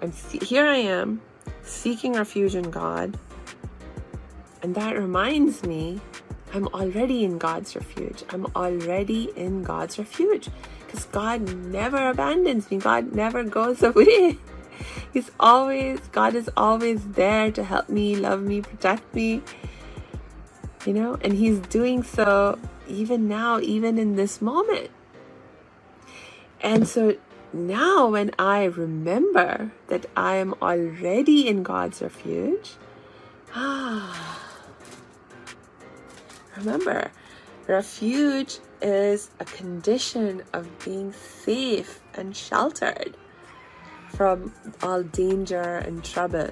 I'm 0.00 0.12
here 0.12 0.66
I 0.66 0.78
am 0.78 1.20
seeking 1.62 2.14
refuge 2.14 2.54
in 2.54 2.70
God. 2.70 3.18
And 4.62 4.74
that 4.74 4.96
reminds 4.96 5.64
me 5.64 6.00
I'm 6.54 6.68
already 6.68 7.24
in 7.24 7.38
God's 7.38 7.74
refuge. 7.74 8.24
I'm 8.30 8.46
already 8.54 9.30
in 9.36 9.62
God's 9.62 9.98
refuge 9.98 10.48
because 10.84 11.06
God 11.06 11.54
never 11.66 12.10
abandons 12.10 12.70
me. 12.70 12.76
God 12.76 13.12
never 13.14 13.42
goes 13.42 13.82
away. 13.90 14.38
He's 15.12 15.30
always, 15.38 16.00
God 16.12 16.34
is 16.34 16.50
always 16.56 17.06
there 17.12 17.50
to 17.52 17.64
help 17.64 17.88
me, 17.88 18.16
love 18.16 18.42
me, 18.42 18.60
protect 18.60 19.14
me. 19.14 19.42
You 20.86 20.92
know, 20.92 21.18
and 21.20 21.34
He's 21.34 21.60
doing 21.60 22.02
so 22.02 22.58
even 22.88 23.28
now, 23.28 23.60
even 23.60 23.98
in 23.98 24.16
this 24.16 24.42
moment. 24.42 24.90
And 26.60 26.86
so 26.86 27.16
now, 27.52 28.08
when 28.08 28.30
I 28.38 28.64
remember 28.64 29.72
that 29.88 30.06
I 30.16 30.36
am 30.36 30.54
already 30.62 31.48
in 31.48 31.62
God's 31.62 32.00
refuge, 32.00 32.72
ah, 33.54 34.38
Remember, 36.56 37.10
refuge 37.66 38.58
is 38.82 39.30
a 39.40 39.44
condition 39.44 40.42
of 40.52 40.68
being 40.84 41.12
safe 41.12 42.00
and 42.14 42.36
sheltered 42.36 43.16
from 44.08 44.52
all 44.82 45.02
danger 45.02 45.78
and 45.78 46.04
trouble. 46.04 46.50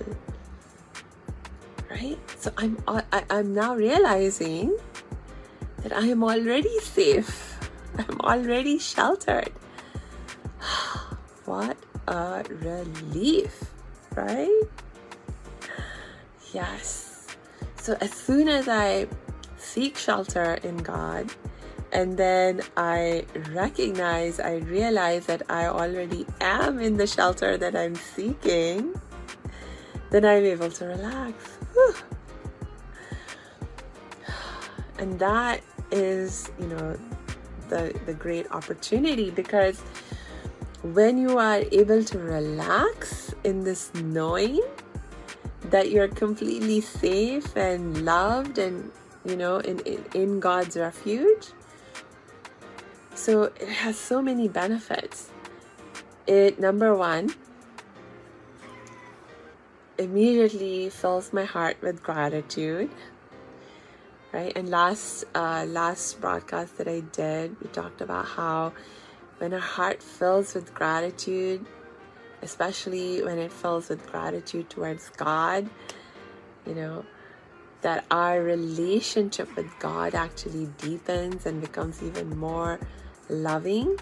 Right? 1.91 2.19
So 2.39 2.53
I'm 2.57 2.79
I, 2.87 3.03
I'm 3.31 3.53
now 3.53 3.75
realizing 3.75 4.79
that 5.83 5.93
I 5.93 6.07
am 6.07 6.23
already 6.23 6.79
safe. 6.81 7.59
I'm 7.99 8.21
already 8.21 8.79
sheltered. 8.79 9.53
what 11.45 11.77
a 12.07 12.45
relief, 12.49 13.65
right? 14.15 14.63
Yes. 16.53 17.27
So 17.77 17.97
as 18.01 18.13
soon 18.13 18.49
as 18.49 18.69
I 18.69 19.09
seek 19.61 19.97
shelter 19.97 20.59
in 20.63 20.77
God. 20.79 21.31
And 21.93 22.17
then 22.17 22.63
I 22.77 23.27
recognize, 23.51 24.41
I 24.41 24.57
realize 24.57 25.27
that 25.27 25.43
I 25.51 25.67
already 25.67 26.27
am 26.41 26.79
in 26.79 26.97
the 26.97 27.07
shelter 27.07 27.57
that 27.57 27.77
I'm 27.77 27.95
seeking. 27.95 28.95
Then 30.11 30.25
I'm 30.25 30.45
able 30.45 30.71
to 30.71 30.87
relax. 30.87 31.60
And 35.01 35.19
that 35.19 35.63
is, 35.91 36.51
you 36.61 36.67
know, 36.69 36.97
the, 37.69 37.99
the 38.07 38.15
great 38.15 38.51
opportunity 38.53 39.31
because 39.31 39.81
when 40.83 41.19
you 41.19 41.39
are 41.39 41.63
able 41.73 42.05
to 42.05 42.19
relax 42.19 43.35
in 43.43 43.65
this 43.65 43.93
knowing 43.95 44.61
that 45.71 45.91
you're 45.91 46.09
completely 46.09 46.81
safe 46.81 47.57
and 47.57 48.05
loved 48.05 48.59
and 48.59 48.93
you 49.25 49.37
know, 49.37 49.59
in, 49.59 49.81
in, 49.81 50.05
in 50.15 50.41
God's 50.41 50.77
refuge. 50.77 51.49
So 53.15 53.45
it 53.45 53.69
has 53.69 53.99
so 53.99 54.23
many 54.23 54.49
benefits. 54.49 55.31
It, 56.27 56.59
number 56.59 56.95
one, 56.95 57.35
immediately 59.99 60.89
fills 60.89 61.33
my 61.33 61.45
heart 61.45 61.77
with 61.83 62.03
gratitude 62.03 62.91
right 64.33 64.57
and 64.57 64.69
last 64.69 65.25
uh, 65.35 65.65
last 65.69 66.21
broadcast 66.21 66.77
that 66.79 66.89
i 66.89 67.01
did 67.13 67.61
we 67.61 67.69
talked 67.69 68.01
about 68.01 68.27
how 68.27 68.73
when 69.39 69.53
our 69.53 69.59
heart 69.61 70.03
fills 70.03 70.55
with 70.55 70.75
gratitude 70.75 71.65
especially 72.43 73.23
when 73.23 73.39
it 73.39 73.53
fills 73.53 73.89
with 73.89 74.05
gratitude 74.11 74.69
towards 74.71 75.11
god 75.11 75.69
you 76.67 76.75
know 76.75 77.05
that 77.83 78.05
our 78.11 78.43
relationship 78.43 79.55
with 79.57 79.67
God 79.79 80.15
actually 80.15 80.67
deepens 80.79 81.47
and 81.47 81.61
becomes 81.61 82.03
even 82.03 82.37
more 82.39 82.79
loving. 83.29 83.87
You 83.87 83.99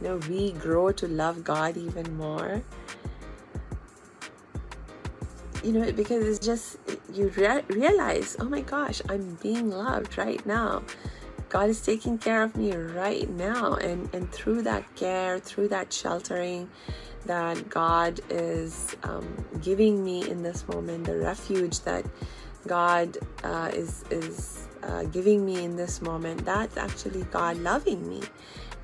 know, 0.00 0.16
we 0.28 0.52
grow 0.52 0.92
to 0.92 1.06
love 1.06 1.44
God 1.44 1.76
even 1.76 2.16
more. 2.16 2.62
You 5.62 5.72
know, 5.72 5.92
because 5.92 6.24
it's 6.24 6.44
just, 6.44 6.78
you 7.12 7.28
re- 7.36 7.62
realize, 7.68 8.34
oh 8.40 8.44
my 8.44 8.62
gosh, 8.62 9.02
I'm 9.10 9.38
being 9.42 9.70
loved 9.70 10.16
right 10.16 10.44
now. 10.46 10.82
God 11.50 11.68
is 11.68 11.80
taking 11.82 12.16
care 12.16 12.42
of 12.42 12.56
me 12.56 12.72
right 12.72 13.28
now. 13.28 13.74
And, 13.74 14.08
and 14.14 14.32
through 14.32 14.62
that 14.62 14.94
care, 14.96 15.38
through 15.38 15.68
that 15.68 15.92
sheltering 15.92 16.70
that 17.26 17.68
God 17.68 18.20
is 18.30 18.96
um, 19.02 19.44
giving 19.60 20.02
me 20.02 20.28
in 20.28 20.42
this 20.42 20.66
moment, 20.68 21.04
the 21.04 21.18
refuge 21.18 21.80
that 21.80 22.06
God 22.66 23.18
uh, 23.44 23.70
is, 23.74 24.04
is 24.10 24.66
uh, 24.82 25.02
giving 25.04 25.44
me 25.44 25.62
in 25.62 25.76
this 25.76 26.00
moment, 26.00 26.44
that's 26.44 26.76
actually 26.76 27.24
God 27.24 27.58
loving 27.58 28.08
me, 28.08 28.22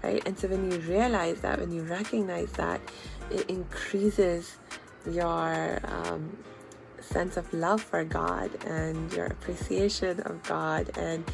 right? 0.03 0.23
And 0.27 0.39
so 0.39 0.49
when 0.49 0.71
you 0.71 0.79
realize 0.81 1.41
that, 1.41 1.61
when 1.61 1.73
you 1.73 1.83
recognize 1.83 2.53
that, 2.53 2.81
it 3.31 3.49
increases 3.49 4.57
your 5.11 5.79
um, 5.85 6.37
sense 7.07 7.37
of 7.37 7.53
love 7.53 7.83
for 7.83 8.05
God 8.05 8.51
and 8.65 9.13
your 9.13 9.27
appreciation 9.27 10.21
of 10.21 10.43
God, 10.43 10.91
and 10.99 11.25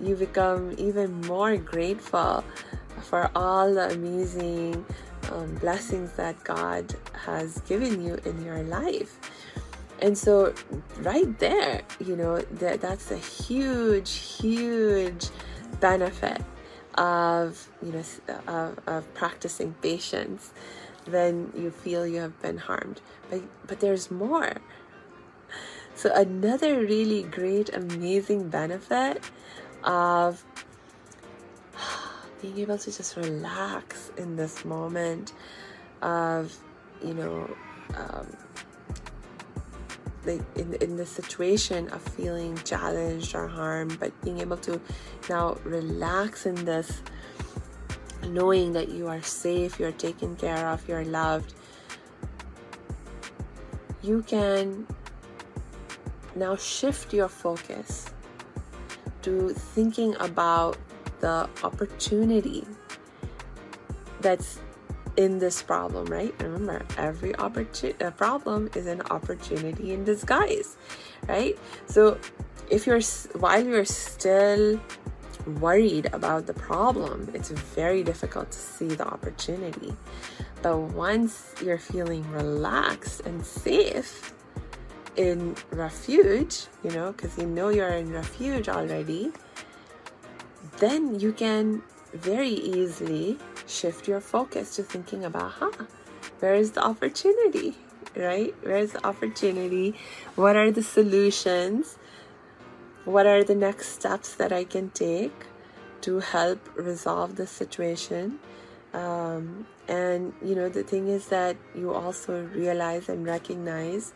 you 0.00 0.14
become 0.14 0.74
even 0.78 1.20
more 1.22 1.56
grateful 1.56 2.44
for 3.02 3.30
all 3.34 3.72
the 3.72 3.90
amazing 3.90 4.84
um, 5.32 5.54
blessings 5.56 6.12
that 6.12 6.42
God 6.44 6.94
has 7.24 7.60
given 7.62 8.02
you 8.02 8.18
in 8.24 8.44
your 8.44 8.62
life. 8.62 9.18
And 10.00 10.16
so, 10.16 10.54
right 10.98 11.38
there, 11.38 11.82
you 11.98 12.14
know, 12.14 12.38
that, 12.38 12.80
that's 12.80 13.10
a 13.10 13.16
huge, 13.18 14.12
huge 14.12 15.28
benefit 15.80 16.40
of, 16.94 17.68
you 17.82 17.92
know, 17.92 18.04
of, 18.46 18.78
of 18.86 19.14
practicing 19.14 19.74
patience 19.82 20.52
when 21.06 21.52
you 21.56 21.70
feel 21.70 22.06
you 22.06 22.20
have 22.20 22.40
been 22.40 22.58
harmed. 22.58 23.00
But, 23.30 23.42
but 23.66 23.80
there's 23.80 24.10
more. 24.10 24.54
So, 25.98 26.14
another 26.14 26.78
really 26.78 27.24
great, 27.24 27.74
amazing 27.74 28.50
benefit 28.50 29.20
of 29.82 30.44
being 32.40 32.56
able 32.58 32.78
to 32.78 32.96
just 32.96 33.16
relax 33.16 34.12
in 34.16 34.36
this 34.36 34.64
moment 34.64 35.32
of, 36.00 36.56
you 37.02 37.14
know, 37.14 37.52
um, 37.96 38.28
like 40.24 40.40
in, 40.54 40.74
in 40.74 40.96
the 40.96 41.04
situation 41.04 41.88
of 41.88 42.00
feeling 42.00 42.56
challenged 42.58 43.34
or 43.34 43.48
harmed, 43.48 43.98
but 43.98 44.12
being 44.22 44.38
able 44.38 44.58
to 44.58 44.80
now 45.28 45.58
relax 45.64 46.46
in 46.46 46.54
this, 46.64 47.02
knowing 48.22 48.72
that 48.74 48.88
you 48.88 49.08
are 49.08 49.20
safe, 49.20 49.80
you're 49.80 49.90
taken 49.90 50.36
care 50.36 50.68
of, 50.68 50.86
you're 50.86 51.04
loved, 51.04 51.54
you 54.00 54.22
can 54.22 54.86
now 56.38 56.56
shift 56.56 57.12
your 57.12 57.28
focus 57.28 58.06
to 59.22 59.50
thinking 59.50 60.14
about 60.20 60.76
the 61.20 61.48
opportunity 61.64 62.64
that's 64.20 64.60
in 65.16 65.38
this 65.38 65.60
problem, 65.62 66.06
right? 66.06 66.32
Remember, 66.40 66.84
every 66.96 67.34
opportunity 67.36 68.04
a 68.04 68.12
problem 68.12 68.70
is 68.76 68.86
an 68.86 69.02
opportunity 69.10 69.92
in 69.92 70.04
disguise, 70.04 70.76
right? 71.28 71.58
So, 71.86 72.18
if 72.70 72.86
you're 72.86 73.00
while 73.34 73.64
you're 73.64 73.84
still 73.84 74.80
worried 75.60 76.08
about 76.12 76.46
the 76.46 76.54
problem, 76.54 77.30
it's 77.34 77.50
very 77.50 78.04
difficult 78.04 78.52
to 78.52 78.58
see 78.58 78.88
the 78.88 79.06
opportunity. 79.06 79.94
But 80.62 80.78
once 80.78 81.54
you're 81.64 81.78
feeling 81.78 82.28
relaxed 82.30 83.22
and 83.26 83.44
safe 83.44 84.34
in 85.18 85.56
refuge, 85.72 86.66
you 86.84 86.90
know, 86.92 87.12
because 87.12 87.36
you 87.36 87.44
know 87.44 87.68
you're 87.68 87.88
in 87.88 88.12
refuge 88.12 88.68
already, 88.68 89.32
then 90.78 91.18
you 91.18 91.32
can 91.32 91.82
very 92.14 92.48
easily 92.48 93.36
shift 93.66 94.06
your 94.06 94.20
focus 94.20 94.76
to 94.76 94.82
thinking 94.82 95.24
about, 95.24 95.50
huh, 95.50 95.72
where 96.38 96.54
is 96.54 96.70
the 96.70 96.82
opportunity, 96.82 97.74
right? 98.16 98.54
Where 98.62 98.78
is 98.78 98.92
the 98.92 99.04
opportunity? 99.04 99.96
What 100.36 100.54
are 100.54 100.70
the 100.70 100.84
solutions? 100.84 101.98
What 103.04 103.26
are 103.26 103.42
the 103.42 103.56
next 103.56 103.88
steps 103.88 104.36
that 104.36 104.52
I 104.52 104.64
can 104.64 104.90
take 104.90 105.34
to 106.02 106.20
help 106.20 106.60
resolve 106.76 107.34
the 107.34 107.46
situation? 107.46 108.38
Um, 108.94 109.66
and 109.88 110.32
you 110.42 110.54
know, 110.54 110.68
the 110.68 110.84
thing 110.84 111.08
is 111.08 111.26
that 111.26 111.56
you 111.74 111.92
also 111.92 112.44
realize 112.54 113.08
and 113.08 113.26
recognize 113.26 114.12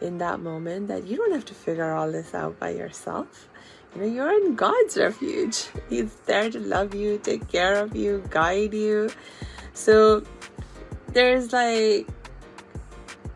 in 0.00 0.18
that 0.18 0.40
moment 0.40 0.88
that 0.88 1.06
you 1.06 1.16
don't 1.16 1.32
have 1.32 1.44
to 1.46 1.54
figure 1.54 1.92
all 1.92 2.10
this 2.10 2.34
out 2.34 2.58
by 2.58 2.70
yourself 2.70 3.48
you 3.94 4.00
know, 4.02 4.06
you're 4.06 4.32
in 4.32 4.54
God's 4.54 4.96
refuge. 4.96 5.66
He's 5.88 6.14
there 6.26 6.50
to 6.50 6.60
love 6.60 6.94
you, 6.94 7.18
take 7.18 7.48
care 7.48 7.76
of 7.82 7.96
you, 7.96 8.22
guide 8.30 8.72
you. 8.72 9.10
So 9.74 10.22
there's 11.08 11.52
like 11.52 12.08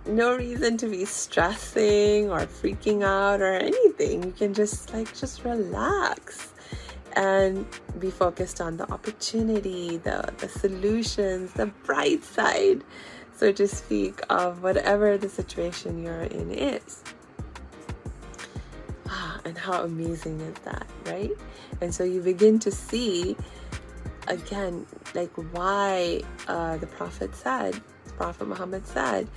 no 0.06 0.36
reason 0.36 0.76
to 0.76 0.88
be 0.88 1.04
stressing 1.06 2.30
or 2.30 2.40
freaking 2.40 3.02
out 3.02 3.40
or 3.40 3.54
anything. 3.54 4.22
You 4.22 4.32
can 4.32 4.54
just 4.54 4.92
like 4.92 5.12
just 5.14 5.44
relax 5.44 6.52
and 7.16 7.66
be 7.98 8.10
focused 8.10 8.60
on 8.60 8.76
the 8.76 8.90
opportunity, 8.92 9.96
the 9.98 10.32
the 10.38 10.48
solutions, 10.48 11.52
the 11.54 11.66
bright 11.66 12.24
side, 12.24 12.84
so 13.36 13.52
to 13.52 13.68
speak, 13.68 14.20
of 14.30 14.62
whatever 14.62 15.18
the 15.18 15.28
situation 15.28 16.02
you're 16.02 16.22
in 16.22 16.50
is 16.50 17.02
and 19.44 19.56
how 19.58 19.82
amazing 19.82 20.40
is 20.40 20.58
that, 20.64 20.86
right? 21.06 21.30
And 21.80 21.94
so 21.94 22.04
you 22.04 22.20
begin 22.20 22.58
to 22.60 22.70
see 22.70 23.36
again, 24.26 24.86
like 25.14 25.32
why 25.52 26.22
uh, 26.48 26.78
the 26.78 26.86
Prophet 26.86 27.34
said, 27.34 27.80
Prophet 28.16 28.48
Muhammad 28.48 28.86
said, 28.86 29.28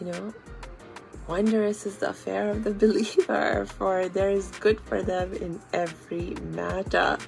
you 0.00 0.06
know, 0.06 0.34
wondrous 1.26 1.84
is 1.84 1.96
the 1.96 2.10
affair 2.10 2.50
of 2.50 2.64
the 2.64 2.70
believer, 2.84 3.66
for 3.66 4.08
there 4.08 4.30
is 4.30 4.50
good 4.60 4.80
for 4.80 5.02
them 5.02 5.32
in 5.34 5.60
every 5.72 6.36
matter. 6.52 7.18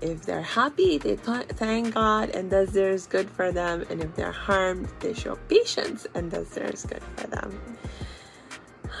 If 0.00 0.26
they're 0.26 0.42
happy, 0.42 0.98
they 0.98 1.16
thank 1.16 1.94
God, 1.94 2.30
and 2.30 2.50
thus 2.50 2.70
there 2.70 2.90
is 2.90 3.06
good 3.06 3.30
for 3.30 3.50
them. 3.50 3.84
And 3.88 4.02
if 4.02 4.14
they're 4.14 4.32
harmed, 4.32 4.88
they 5.00 5.14
show 5.14 5.36
patience, 5.48 6.06
and 6.14 6.30
thus 6.30 6.50
there 6.50 6.70
is 6.70 6.84
good 6.84 7.02
for 7.16 7.26
them. 7.28 7.60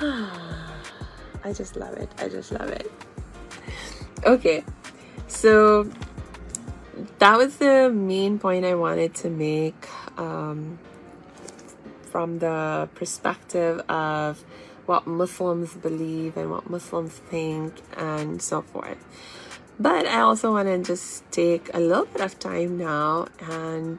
I 1.44 1.52
just 1.52 1.76
love 1.76 1.94
it. 1.94 2.08
I 2.18 2.28
just 2.28 2.50
love 2.50 2.68
it. 2.68 2.90
Okay, 4.24 4.64
so 5.28 5.90
that 7.18 7.36
was 7.36 7.58
the 7.58 7.90
main 7.90 8.38
point 8.38 8.64
I 8.64 8.74
wanted 8.74 9.14
to 9.16 9.30
make 9.30 9.88
um, 10.16 10.78
from 12.10 12.38
the 12.38 12.88
perspective 12.94 13.80
of 13.88 14.42
what 14.86 15.06
Muslims 15.06 15.74
believe 15.74 16.36
and 16.36 16.50
what 16.50 16.70
Muslims 16.70 17.12
think 17.12 17.74
and 17.96 18.40
so 18.40 18.62
forth. 18.62 18.98
But 19.78 20.06
I 20.06 20.20
also 20.20 20.52
want 20.52 20.68
to 20.68 20.78
just 20.78 21.30
take 21.30 21.70
a 21.74 21.80
little 21.80 22.06
bit 22.06 22.22
of 22.22 22.38
time 22.38 22.78
now 22.78 23.28
and 23.40 23.98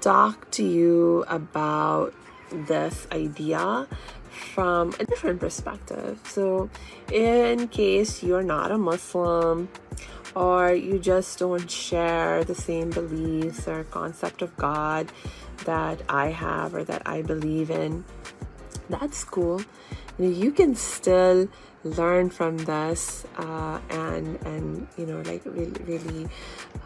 talk 0.00 0.50
to 0.52 0.64
you 0.64 1.24
about 1.28 2.14
this 2.50 3.06
idea 3.12 3.86
from 4.30 4.92
a 4.98 5.04
different 5.04 5.38
perspective. 5.38 6.20
So, 6.24 6.68
in 7.12 7.68
case 7.68 8.22
you're 8.22 8.42
not 8.42 8.72
a 8.72 8.78
Muslim 8.78 9.68
or 10.34 10.72
you 10.72 10.98
just 10.98 11.38
don't 11.38 11.70
share 11.70 12.42
the 12.42 12.54
same 12.54 12.90
beliefs 12.90 13.68
or 13.68 13.84
concept 13.84 14.42
of 14.42 14.56
God 14.56 15.12
that 15.64 16.02
I 16.08 16.28
have 16.28 16.74
or 16.74 16.82
that 16.84 17.02
I 17.06 17.22
believe 17.22 17.70
in, 17.70 18.04
that's 18.88 19.22
cool. 19.22 19.62
You 20.18 20.50
can 20.50 20.74
still 20.74 21.48
learn 21.84 22.28
from 22.30 22.58
this 22.58 23.24
uh, 23.38 23.80
and 23.90 24.40
and 24.44 24.86
you 24.98 25.06
know 25.06 25.20
like 25.22 25.42
really 25.44 25.82
really 25.84 26.28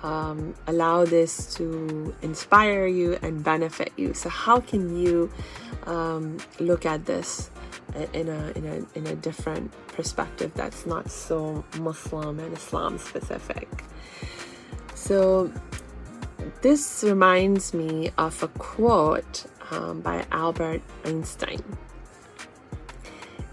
um, 0.03 0.55
allow 0.67 1.05
this 1.05 1.55
to 1.55 2.15
inspire 2.23 2.87
you 2.87 3.19
and 3.23 3.43
benefit 3.43 3.93
you 3.97 4.15
so 4.15 4.29
how 4.29 4.61
can 4.61 4.97
you 4.97 5.31
um, 5.87 6.39
look 6.61 6.87
at 6.87 7.05
this 7.07 7.51
in 8.13 8.29
a, 8.29 8.51
in 8.57 8.67
a 8.67 8.99
in 8.99 9.07
a 9.07 9.15
different 9.17 9.73
perspective 9.89 10.53
that's 10.55 10.87
not 10.87 11.11
so 11.11 11.65
Muslim 11.79 12.41
and 12.41 12.57
Islam 12.57 12.99
specific. 12.99 13.69
So 14.95 15.53
this 16.63 17.05
reminds 17.07 17.75
me 17.75 18.11
of 18.19 18.43
a 18.43 18.49
quote 18.49 19.47
um, 19.71 20.01
by 20.01 20.27
Albert 20.33 20.83
Einstein. 21.05 21.63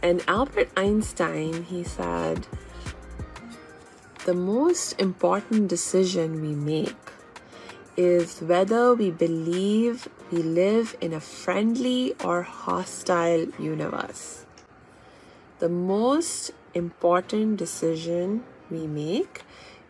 And 0.04 0.24
Albert 0.28 0.70
Einstein, 0.76 1.64
he 1.64 1.84
said, 1.84 2.48
the 4.26 4.34
most 4.34 4.94
important 5.00 5.68
decision 5.68 6.42
we 6.42 6.56
make 6.56 6.96
is 7.98 8.42
whether 8.42 8.94
we 8.94 9.12
believe 9.12 10.08
we 10.32 10.42
live 10.42 10.96
in 11.02 11.14
a 11.14 11.20
friendly 11.20 12.16
or 12.24 12.44
hostile 12.44 13.48
universe. 13.60 14.46
the 15.62 15.70
most 15.70 16.52
important 16.74 17.58
decision 17.58 18.44
we 18.72 18.88
make 18.88 19.44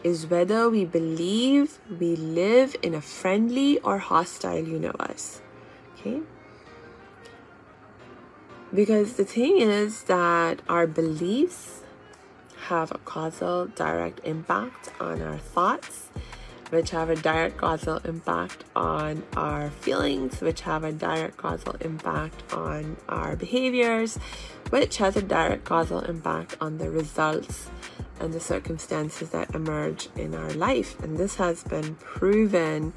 is 0.04 0.28
whether 0.28 0.70
we 0.70 0.84
believe 0.84 1.80
we 2.00 2.16
live 2.16 2.76
in 2.82 2.94
a 2.94 3.02
friendly 3.02 3.80
or 3.80 3.98
hostile 4.00 4.60
universe. 4.60 5.42
Okay? 5.96 6.20
Because 8.74 9.14
the 9.14 9.26
thing 9.26 9.60
is 9.60 10.04
that 10.04 10.62
our 10.70 10.88
beliefs 10.88 11.82
have 12.68 12.92
a 12.92 12.98
causal 13.00 13.68
direct 13.68 14.22
impact 14.24 14.92
on 15.00 15.22
our 15.22 15.38
thoughts, 15.38 16.08
which 16.70 16.92
have 16.92 17.10
a 17.10 17.16
direct 17.18 17.58
causal 17.58 17.98
impact 18.06 18.64
on 18.74 19.24
our 19.36 19.70
feelings, 19.70 20.40
which 20.40 20.62
have 20.62 20.86
a 20.86 20.94
direct 20.94 21.36
causal 21.36 21.76
impact 21.82 22.44
on 22.54 22.96
our 23.10 23.36
behaviors, 23.36 24.18
which 24.70 24.98
has 24.98 25.18
a 25.18 25.22
direct 25.22 25.66
causal 25.66 26.00
impact 26.00 26.56
on 26.62 26.78
the 26.78 26.90
results 26.90 27.70
and 28.22 28.32
the 28.34 28.40
circumstances 28.40 29.32
that 29.32 29.54
emerge 29.54 30.08
in 30.16 30.34
our 30.34 30.52
life. 30.52 30.98
And 31.04 31.18
this 31.18 31.36
has 31.36 31.64
been 31.64 31.96
proven 31.96 32.94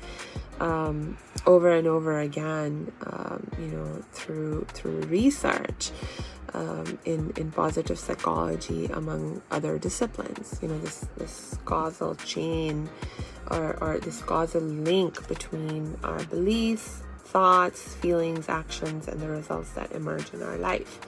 um, 0.60 1.16
over 1.46 1.70
and 1.70 1.86
over 1.86 2.18
again, 2.20 2.92
um, 3.06 3.50
you 3.58 3.66
know, 3.66 4.02
through 4.12 4.66
through 4.72 5.00
research 5.02 5.90
um, 6.54 6.98
in 7.04 7.32
in 7.36 7.50
positive 7.50 7.98
psychology, 7.98 8.86
among 8.86 9.42
other 9.50 9.78
disciplines. 9.78 10.58
You 10.62 10.68
know, 10.68 10.78
this 10.78 11.06
this 11.16 11.58
causal 11.64 12.14
chain 12.16 12.88
or, 13.50 13.76
or 13.82 13.98
this 13.98 14.22
causal 14.22 14.62
link 14.62 15.26
between 15.28 15.98
our 16.02 16.22
beliefs, 16.24 17.02
thoughts, 17.18 17.94
feelings, 17.94 18.48
actions, 18.48 19.08
and 19.08 19.20
the 19.20 19.28
results 19.28 19.70
that 19.72 19.92
emerge 19.92 20.32
in 20.32 20.42
our 20.42 20.56
life. 20.56 21.00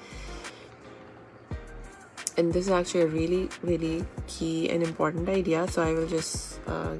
And 2.36 2.52
this 2.52 2.66
is 2.66 2.72
actually 2.72 3.02
a 3.02 3.06
really, 3.06 3.48
really 3.62 4.04
key 4.26 4.68
and 4.68 4.82
important 4.82 5.28
idea. 5.28 5.66
So 5.68 5.82
I 5.82 5.92
will 5.94 6.06
just 6.06 6.60
uh, 6.66 6.96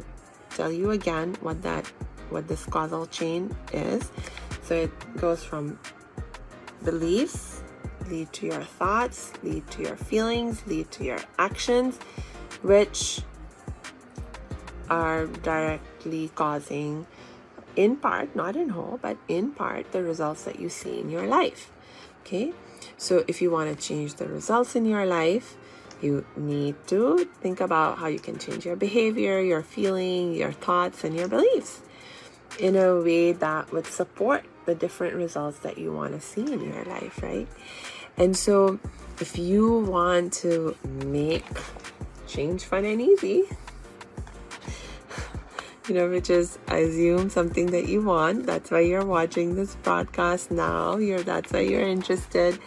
tell 0.51 0.73
you 0.73 0.93
again 0.93 1.37
what 1.41 1.61
that 1.63 1.91
what 2.31 2.49
this 2.49 2.65
causal 2.67 3.07
chain 3.07 3.55
is. 3.73 4.11
So 4.62 4.75
it 4.75 5.17
goes 5.17 5.45
from 5.45 5.79
beliefs, 6.85 7.62
lead 8.09 8.33
to 8.35 8.47
your 8.47 8.62
thoughts, 8.62 9.33
lead 9.43 9.69
to 9.73 9.83
your 9.83 9.97
feelings, 9.97 10.67
lead 10.67 10.91
to 10.93 11.05
your 11.05 11.19
actions, 11.39 11.99
which 12.62 13.21
are 14.89 15.27
directly 15.27 16.31
causing, 16.35 17.07
in 17.75 17.97
part, 17.97 18.35
not 18.37 18.57
in 18.57 18.71
whole, 18.71 18.99
but 19.03 19.17
in 19.29 19.53
part, 19.53 19.93
the 19.93 20.03
results 20.03 20.45
that 20.45 20.61
you 20.61 20.69
see 20.69 21.01
in 21.01 21.11
your 21.11 21.27
life. 21.27 21.71
Okay, 22.23 22.53
so 22.97 23.25
if 23.29 23.41
you 23.41 23.51
want 23.51 23.77
to 23.77 23.87
change 23.87 24.15
the 24.15 24.27
results 24.27 24.75
in 24.75 24.85
your 24.85 25.07
life, 25.07 25.57
you 26.03 26.27
need 26.37 26.75
to 26.89 27.29
think 27.41 27.61
about 27.61 27.99
how 27.99 28.07
you 28.07 28.19
can 28.19 28.39
change 28.39 28.67
your 28.67 28.77
behavior, 28.77 29.41
your 29.41 29.62
feeling, 29.62 30.35
your 30.35 30.53
thoughts, 30.53 31.05
and 31.05 31.17
your 31.17 31.29
beliefs 31.29 31.83
in 32.59 32.77
a 32.77 33.01
way 33.01 33.33
that 33.33 33.73
would 33.73 33.87
support 33.87 34.45
the 34.64 34.75
different 34.75 35.14
results 35.14 35.59
that 35.61 35.79
you 35.79 35.92
want 35.92 36.12
to 36.12 36.21
see 36.21 36.53
in 36.53 36.61
your 36.61 36.85
life, 36.85 37.23
right? 37.23 37.49
And 38.16 38.37
so, 38.37 38.79
if 39.21 39.38
you 39.38 39.81
want 39.81 40.33
to 40.35 40.77
make 41.05 41.45
change 42.27 42.64
fun 42.64 42.85
and 42.85 43.01
easy, 43.01 43.45
you 45.88 45.95
know, 45.95 46.09
which 46.09 46.31
is 46.31 46.59
I 46.69 46.79
assume 46.79 47.31
something 47.31 47.66
that 47.66 47.88
you 47.88 48.03
want. 48.03 48.47
That's 48.47 48.71
why 48.71 48.81
you're 48.81 49.05
watching 49.05 49.55
this 49.55 49.75
broadcast 49.77 50.51
now. 50.51 50.97
You're 50.97 51.23
that's 51.23 51.53
why 51.53 51.61
you're 51.61 51.87
interested 51.87 52.59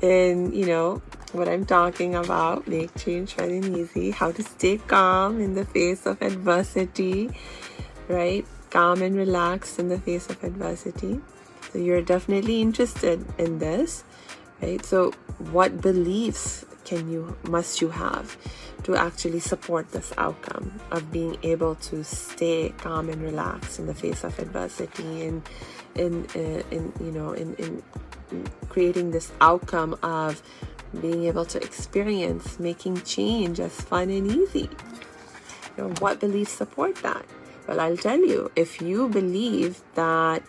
in, 0.00 0.52
you 0.52 0.66
know, 0.66 1.02
what 1.32 1.48
I'm 1.48 1.66
talking 1.66 2.14
about. 2.14 2.66
Make 2.66 2.94
change 2.96 3.34
fun 3.34 3.50
and 3.50 3.76
easy. 3.76 4.10
How 4.12 4.32
to 4.32 4.42
stay 4.42 4.78
calm 4.78 5.40
in 5.40 5.54
the 5.54 5.64
face 5.64 6.06
of 6.06 6.22
adversity, 6.22 7.30
right? 8.08 8.46
Calm 8.74 9.02
and 9.02 9.16
relaxed 9.16 9.78
in 9.78 9.88
the 9.88 9.98
face 9.98 10.28
of 10.28 10.42
adversity. 10.42 11.20
So 11.72 11.78
you're 11.78 12.02
definitely 12.02 12.60
interested 12.60 13.24
in 13.38 13.60
this, 13.60 14.02
right? 14.60 14.84
So 14.84 15.12
what 15.38 15.80
beliefs 15.80 16.66
can 16.84 17.08
you 17.08 17.36
must 17.44 17.80
you 17.80 17.88
have 17.88 18.36
to 18.82 18.96
actually 18.96 19.40
support 19.40 19.90
this 19.92 20.12
outcome 20.18 20.80
of 20.90 21.10
being 21.10 21.38
able 21.42 21.76
to 21.76 22.02
stay 22.02 22.74
calm 22.76 23.08
and 23.08 23.22
relaxed 23.22 23.78
in 23.78 23.86
the 23.86 23.94
face 23.94 24.24
of 24.24 24.38
adversity 24.38 25.26
and 25.26 25.48
in 25.94 26.26
in, 26.34 26.64
in 26.70 26.92
you 27.00 27.12
know 27.12 27.32
in, 27.32 27.54
in 27.54 27.82
creating 28.68 29.12
this 29.12 29.32
outcome 29.40 29.96
of 30.02 30.42
being 31.00 31.24
able 31.24 31.44
to 31.44 31.62
experience 31.62 32.58
making 32.58 33.00
change 33.02 33.60
as 33.60 33.72
fun 33.80 34.10
and 34.10 34.30
easy 34.30 34.68
you 35.76 35.84
know 35.84 35.88
what 36.00 36.20
beliefs 36.20 36.52
support 36.52 36.94
that 36.96 37.24
well, 37.66 37.80
I'll 37.80 37.96
tell 37.96 38.20
you, 38.20 38.50
if 38.56 38.80
you 38.80 39.08
believe 39.08 39.82
that 39.94 40.42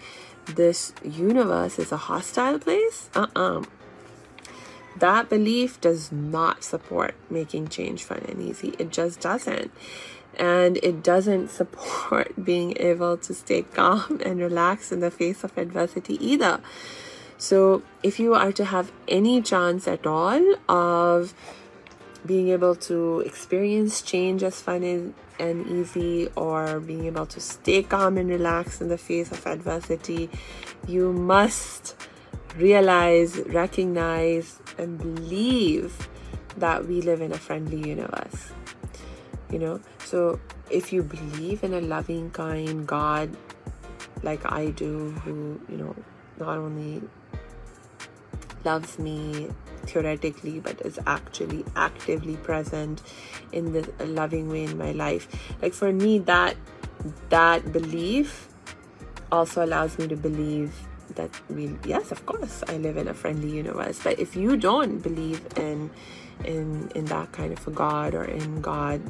this 0.45 0.93
universe 1.03 1.79
is 1.79 1.91
a 1.91 1.97
hostile 1.97 2.59
place, 2.59 3.09
uh 3.15 3.27
uh-uh. 3.35 3.59
uh 3.59 3.63
that 4.97 5.29
belief 5.29 5.81
does 5.81 6.11
not 6.11 6.63
support 6.63 7.15
making 7.29 7.67
change 7.67 8.03
fun 8.03 8.23
and 8.29 8.41
easy. 8.41 8.73
It 8.79 8.91
just 8.91 9.19
doesn't. 9.19 9.71
And 10.37 10.77
it 10.77 11.03
doesn't 11.03 11.49
support 11.49 12.33
being 12.43 12.77
able 12.77 13.17
to 13.17 13.33
stay 13.33 13.63
calm 13.63 14.21
and 14.23 14.39
relaxed 14.39 14.91
in 14.91 15.01
the 15.01 15.11
face 15.11 15.43
of 15.43 15.57
adversity 15.57 16.23
either. 16.25 16.61
So, 17.37 17.83
if 18.01 18.17
you 18.17 18.33
are 18.33 18.53
to 18.53 18.63
have 18.63 18.93
any 19.09 19.41
chance 19.41 19.89
at 19.89 20.07
all 20.07 20.55
of 20.69 21.33
being 22.25 22.49
able 22.49 22.75
to 22.75 23.19
experience 23.21 24.01
change 24.01 24.43
as 24.43 24.61
fun 24.61 25.13
and 25.39 25.67
easy 25.67 26.27
or 26.35 26.79
being 26.79 27.05
able 27.05 27.25
to 27.25 27.39
stay 27.39 27.83
calm 27.83 28.17
and 28.17 28.29
relaxed 28.29 28.81
in 28.81 28.87
the 28.87 28.97
face 28.97 29.31
of 29.31 29.45
adversity, 29.45 30.29
you 30.87 31.11
must 31.13 31.95
realize, 32.57 33.37
recognize, 33.47 34.59
and 34.77 34.97
believe 34.97 36.07
that 36.57 36.87
we 36.87 37.01
live 37.01 37.21
in 37.21 37.31
a 37.31 37.37
friendly 37.37 37.87
universe. 37.87 38.51
You 39.51 39.59
know, 39.59 39.81
so 39.99 40.39
if 40.71 40.91
you 40.91 41.03
believe 41.03 41.63
in 41.63 41.73
a 41.73 41.81
loving, 41.81 42.31
kind 42.31 42.87
God 42.87 43.35
like 44.23 44.51
I 44.51 44.71
do, 44.71 45.11
who, 45.23 45.59
you 45.69 45.77
know, 45.77 45.95
not 46.39 46.57
only 46.57 47.01
loves 48.63 48.97
me 48.97 49.49
theoretically 49.87 50.59
but 50.59 50.81
is 50.81 50.99
actually 51.05 51.65
actively 51.75 52.37
present 52.37 53.01
in 53.51 53.73
the 53.73 53.89
loving 54.05 54.49
way 54.49 54.63
in 54.63 54.77
my 54.77 54.91
life. 54.91 55.27
Like 55.61 55.73
for 55.73 55.91
me 55.91 56.19
that 56.19 56.55
that 57.29 57.71
belief 57.71 58.47
also 59.31 59.63
allows 59.63 59.97
me 59.97 60.07
to 60.07 60.15
believe 60.15 60.73
that 61.15 61.29
we 61.49 61.75
yes 61.85 62.11
of 62.11 62.25
course 62.25 62.63
i 62.67 62.77
live 62.77 62.97
in 62.97 63.07
a 63.07 63.13
friendly 63.13 63.49
universe. 63.49 63.99
But 64.03 64.19
if 64.19 64.35
you 64.35 64.57
don't 64.57 64.99
believe 64.99 65.45
in 65.57 65.89
in 66.43 66.91
in 66.95 67.05
that 67.05 67.31
kind 67.31 67.53
of 67.53 67.67
a 67.67 67.71
god 67.71 68.13
or 68.13 68.25
in 68.25 68.61
god 68.61 69.01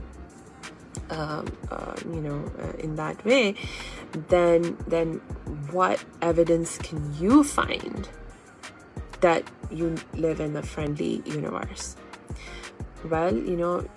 um, 1.10 1.46
uh, 1.72 1.96
you 2.06 2.22
know 2.22 2.44
uh, 2.60 2.78
in 2.78 2.96
that 2.96 3.24
way 3.26 3.56
then 4.30 4.78
then 4.88 5.16
what 5.72 6.04
evidence 6.22 6.78
can 6.78 7.14
you 7.20 7.44
find 7.44 8.10
that 9.22 9.44
you 9.72 9.96
live 10.14 10.40
in 10.40 10.56
a 10.56 10.64
friendly 10.64 11.22
universe? 11.26 11.96
Well, 13.04 13.36
you 13.36 13.56
know, 13.56 13.88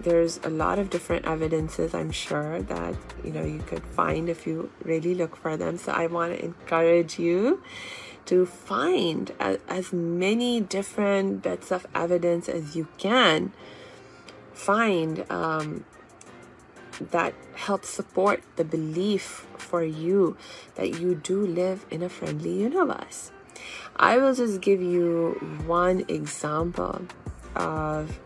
there's 0.00 0.38
a 0.44 0.50
lot 0.50 0.78
of 0.78 0.90
different 0.90 1.26
evidences 1.26 1.94
I'm 1.94 2.10
sure 2.10 2.62
that 2.62 2.94
you 3.24 3.32
know 3.32 3.44
you 3.44 3.58
could 3.60 3.82
find 3.82 4.28
if 4.28 4.46
you 4.46 4.70
really 4.84 5.14
look 5.14 5.36
for 5.36 5.56
them. 5.56 5.78
So 5.78 5.92
I 5.92 6.06
want 6.06 6.36
to 6.36 6.44
encourage 6.44 7.18
you 7.18 7.62
to 8.26 8.46
find 8.46 9.32
a, 9.40 9.58
as 9.68 9.92
many 9.92 10.60
different 10.60 11.42
bits 11.42 11.72
of 11.72 11.86
evidence 11.94 12.48
as 12.48 12.76
you 12.76 12.86
can 12.98 13.52
find 14.52 15.24
um, 15.30 15.84
that 17.00 17.32
helps 17.54 17.88
support 17.88 18.42
the 18.56 18.64
belief 18.64 19.46
for 19.56 19.82
you 19.82 20.36
that 20.74 21.00
you 21.00 21.14
do 21.14 21.46
live 21.46 21.86
in 21.90 22.02
a 22.02 22.08
friendly 22.08 22.60
universe. 22.60 23.30
I 23.96 24.18
will 24.18 24.34
just 24.34 24.60
give 24.60 24.80
you 24.80 25.32
one 25.66 26.04
example 26.08 27.02
of 27.54 28.18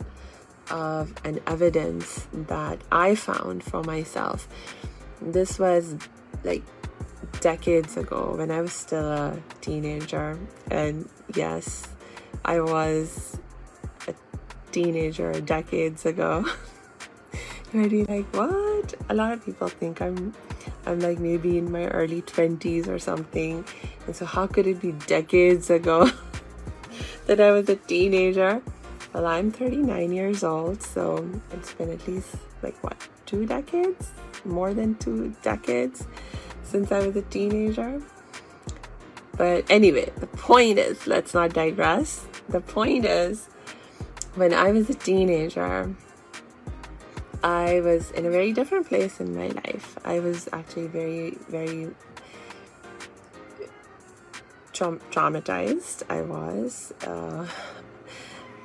of 0.70 1.12
an 1.24 1.40
evidence 1.46 2.26
that 2.32 2.80
I 2.90 3.14
found 3.14 3.62
for 3.62 3.82
myself. 3.82 4.48
This 5.20 5.58
was 5.58 5.96
like 6.44 6.62
decades 7.40 7.96
ago 7.96 8.34
when 8.36 8.50
I 8.50 8.60
was 8.60 8.72
still 8.72 9.10
a 9.10 9.38
teenager. 9.60 10.38
And 10.70 11.08
yes, 11.34 11.88
I 12.44 12.60
was 12.60 13.38
a 14.08 14.14
teenager 14.70 15.40
decades 15.40 16.06
ago. 16.06 16.44
you 17.72 17.88
be 17.88 18.04
like, 18.04 18.26
what? 18.34 18.94
A 19.08 19.14
lot 19.14 19.32
of 19.32 19.44
people 19.44 19.68
think 19.68 20.00
I'm 20.00 20.34
I'm 20.86 21.00
like 21.00 21.18
maybe 21.18 21.58
in 21.58 21.70
my 21.70 21.86
early 21.88 22.22
20s 22.22 22.88
or 22.88 22.98
something. 22.98 23.64
And 24.06 24.16
so, 24.16 24.24
how 24.24 24.46
could 24.46 24.66
it 24.66 24.80
be 24.80 24.92
decades 25.06 25.70
ago 25.70 26.10
that 27.26 27.40
I 27.40 27.50
was 27.52 27.68
a 27.68 27.76
teenager? 27.76 28.62
Well, 29.12 29.26
I'm 29.26 29.52
39 29.52 30.12
years 30.12 30.42
old, 30.42 30.82
so 30.82 31.28
it's 31.52 31.72
been 31.74 31.90
at 31.90 32.06
least 32.08 32.34
like 32.62 32.82
what, 32.82 32.96
two 33.26 33.46
decades? 33.46 34.10
More 34.44 34.74
than 34.74 34.96
two 34.96 35.34
decades 35.42 36.06
since 36.64 36.90
I 36.90 37.06
was 37.06 37.14
a 37.16 37.22
teenager. 37.22 38.00
But 39.36 39.64
anyway, 39.70 40.10
the 40.16 40.26
point 40.26 40.78
is, 40.78 41.06
let's 41.06 41.34
not 41.34 41.52
digress. 41.52 42.26
The 42.48 42.60
point 42.60 43.04
is, 43.04 43.48
when 44.34 44.52
I 44.52 44.72
was 44.72 44.88
a 44.90 44.94
teenager, 44.94 45.94
I 47.42 47.80
was 47.80 48.12
in 48.12 48.24
a 48.24 48.30
very 48.30 48.52
different 48.52 48.86
place 48.86 49.18
in 49.18 49.34
my 49.34 49.48
life. 49.48 49.98
I 50.04 50.20
was 50.20 50.48
actually 50.52 50.86
very, 50.86 51.38
very 51.48 51.90
tra- 54.72 55.00
traumatized. 55.10 56.04
I 56.08 56.22
was, 56.22 56.94
uh, 57.04 57.46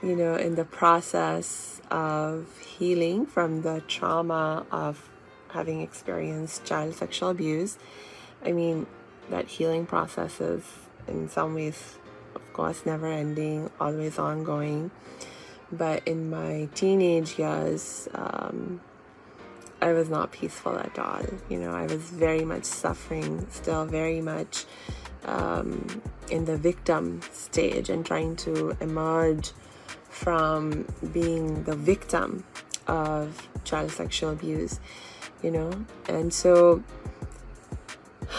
you 0.04 0.16
know, 0.16 0.36
in 0.36 0.56
the 0.56 0.66
process 0.66 1.82
of 1.90 2.60
healing 2.60 3.26
from 3.26 3.64
the 3.64 3.82
trauma 3.88 4.66
of 4.72 5.10
having 5.50 5.82
experienced 5.82 6.66
child 6.66 6.94
sexual 6.94 7.30
abuse. 7.30 7.80
I 8.46 8.52
mean, 8.52 8.86
that 9.32 9.48
healing 9.48 9.88
process 9.88 10.40
is 10.40 10.64
in 11.08 11.30
some 11.30 11.56
ways, 11.56 11.96
of 12.36 12.54
course, 12.54 12.86
never 12.86 13.08
ending, 13.08 13.72
always 13.80 14.20
ongoing. 14.20 14.92
But 15.72 16.08
in 16.08 16.30
my 16.30 16.70
teenage 16.74 17.38
years, 17.38 18.08
um, 18.14 18.82
I 19.82 19.94
was 19.94 20.10
not 20.10 20.32
peaceful 20.32 20.78
at 20.78 20.98
all. 20.98 21.22
You 21.50 21.60
know, 21.60 21.72
I 21.72 21.84
was 21.84 22.02
very 22.10 22.46
much 22.46 22.64
suffering, 22.64 23.46
still 23.52 23.86
very 23.86 24.22
much 24.22 24.66
um, 25.26 26.02
in 26.32 26.46
the 26.46 26.58
victim 26.58 27.22
stage 27.32 27.90
and 27.90 28.06
trying 28.06 28.36
to 28.38 28.76
emerge 28.82 29.52
from 30.10 30.88
being 31.12 31.64
the 31.64 31.76
victim 31.76 32.44
of 32.88 33.48
child 33.66 33.92
sexual 33.92 34.32
abuse, 34.32 34.80
you 35.44 35.52
know. 35.52 35.72
And 36.08 36.34
so 36.34 36.82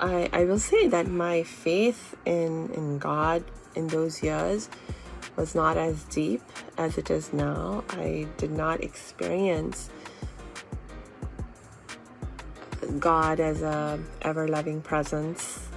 I, 0.00 0.28
I 0.32 0.44
will 0.44 0.58
say 0.58 0.88
that 0.88 1.06
my 1.06 1.42
faith 1.44 2.16
in, 2.26 2.70
in 2.72 2.98
God 2.98 3.44
in 3.74 3.86
those 3.88 4.22
years 4.22 4.68
was 5.36 5.54
not 5.54 5.76
as 5.76 6.02
deep 6.04 6.42
as 6.78 6.98
it 6.98 7.10
is 7.10 7.32
now. 7.32 7.84
I 7.90 8.26
did 8.36 8.50
not 8.50 8.82
experience 8.82 9.90
God 12.98 13.40
as 13.40 13.62
a 13.62 13.98
ever 14.22 14.46
loving 14.48 14.80
presence 14.80 15.68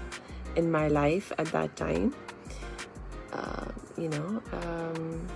in 0.55 0.71
my 0.71 0.87
life 0.87 1.31
at 1.37 1.47
that 1.47 1.75
time. 1.75 2.13
Uh, 3.33 3.65
you 3.97 4.09
know, 4.09 4.41
um, 4.53 5.27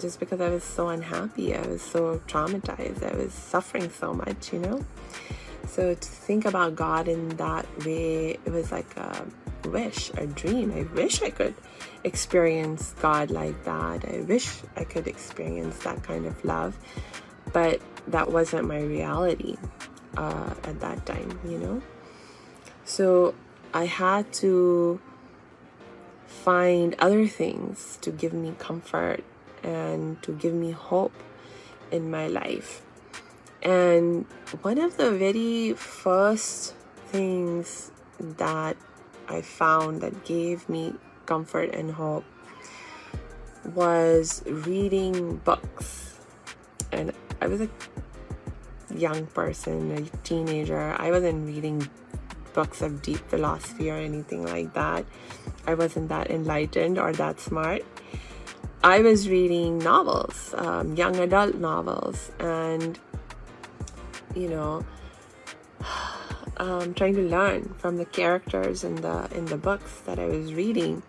just 0.00 0.20
because 0.20 0.40
I 0.40 0.48
was 0.48 0.64
so 0.64 0.88
unhappy, 0.88 1.54
I 1.54 1.66
was 1.66 1.82
so 1.82 2.20
traumatized, 2.26 3.02
I 3.02 3.16
was 3.16 3.32
suffering 3.32 3.90
so 3.90 4.12
much, 4.12 4.52
you 4.52 4.58
know. 4.58 4.84
So 5.66 5.94
to 5.94 6.08
think 6.08 6.44
about 6.44 6.74
God 6.74 7.08
in 7.08 7.28
that 7.36 7.66
way, 7.84 8.38
it 8.44 8.50
was 8.50 8.72
like 8.72 8.96
a 8.96 9.24
wish, 9.68 10.10
a 10.16 10.26
dream. 10.26 10.72
I 10.72 10.82
wish 10.94 11.22
I 11.22 11.30
could 11.30 11.54
experience 12.04 12.94
God 13.00 13.30
like 13.30 13.64
that. 13.64 14.04
I 14.04 14.20
wish 14.20 14.48
I 14.76 14.84
could 14.84 15.06
experience 15.06 15.78
that 15.84 16.02
kind 16.02 16.26
of 16.26 16.44
love, 16.44 16.76
but 17.52 17.80
that 18.08 18.30
wasn't 18.30 18.66
my 18.66 18.80
reality 18.80 19.56
uh, 20.16 20.54
at 20.64 20.80
that 20.80 21.06
time, 21.06 21.38
you 21.46 21.58
know. 21.58 21.82
So 22.84 23.34
I 23.72 23.86
had 23.86 24.32
to 24.34 25.00
find 26.26 26.96
other 26.98 27.26
things 27.26 27.98
to 28.02 28.10
give 28.10 28.32
me 28.32 28.54
comfort 28.58 29.22
and 29.62 30.20
to 30.22 30.32
give 30.32 30.54
me 30.54 30.72
hope 30.72 31.14
in 31.90 32.10
my 32.10 32.26
life. 32.26 32.82
And 33.62 34.26
one 34.62 34.78
of 34.78 34.96
the 34.96 35.12
very 35.12 35.74
first 35.74 36.74
things 37.06 37.92
that 38.18 38.76
I 39.28 39.42
found 39.42 40.00
that 40.00 40.24
gave 40.24 40.68
me 40.68 40.94
comfort 41.26 41.74
and 41.74 41.90
hope 41.90 42.24
was 43.74 44.42
reading 44.46 45.36
books. 45.38 46.18
And 46.90 47.12
I 47.40 47.46
was 47.46 47.60
a 47.60 47.68
young 48.94 49.26
person, 49.26 49.92
a 49.92 50.02
teenager. 50.24 50.94
I 50.98 51.10
wasn't 51.10 51.46
reading 51.46 51.88
books 52.52 52.82
of 52.82 53.02
deep 53.02 53.18
philosophy 53.28 53.90
or 53.90 53.96
anything 53.96 54.44
like 54.44 54.74
that. 54.74 55.04
I 55.66 55.74
wasn't 55.74 56.08
that 56.08 56.30
enlightened 56.30 56.98
or 56.98 57.12
that 57.14 57.40
smart. 57.40 57.82
I 58.84 59.00
was 59.00 59.28
reading 59.28 59.78
novels, 59.78 60.54
um, 60.58 60.96
young 60.96 61.16
adult 61.16 61.54
novels, 61.54 62.32
and 62.40 62.98
you 64.34 64.48
know, 64.48 64.84
um, 66.56 66.94
trying 66.94 67.14
to 67.14 67.22
learn 67.22 67.74
from 67.78 67.96
the 67.96 68.04
characters 68.04 68.84
in 68.84 68.96
the 68.96 69.28
in 69.34 69.46
the 69.46 69.56
books 69.56 70.00
that 70.06 70.18
I 70.18 70.26
was 70.26 70.54
reading. 70.54 71.02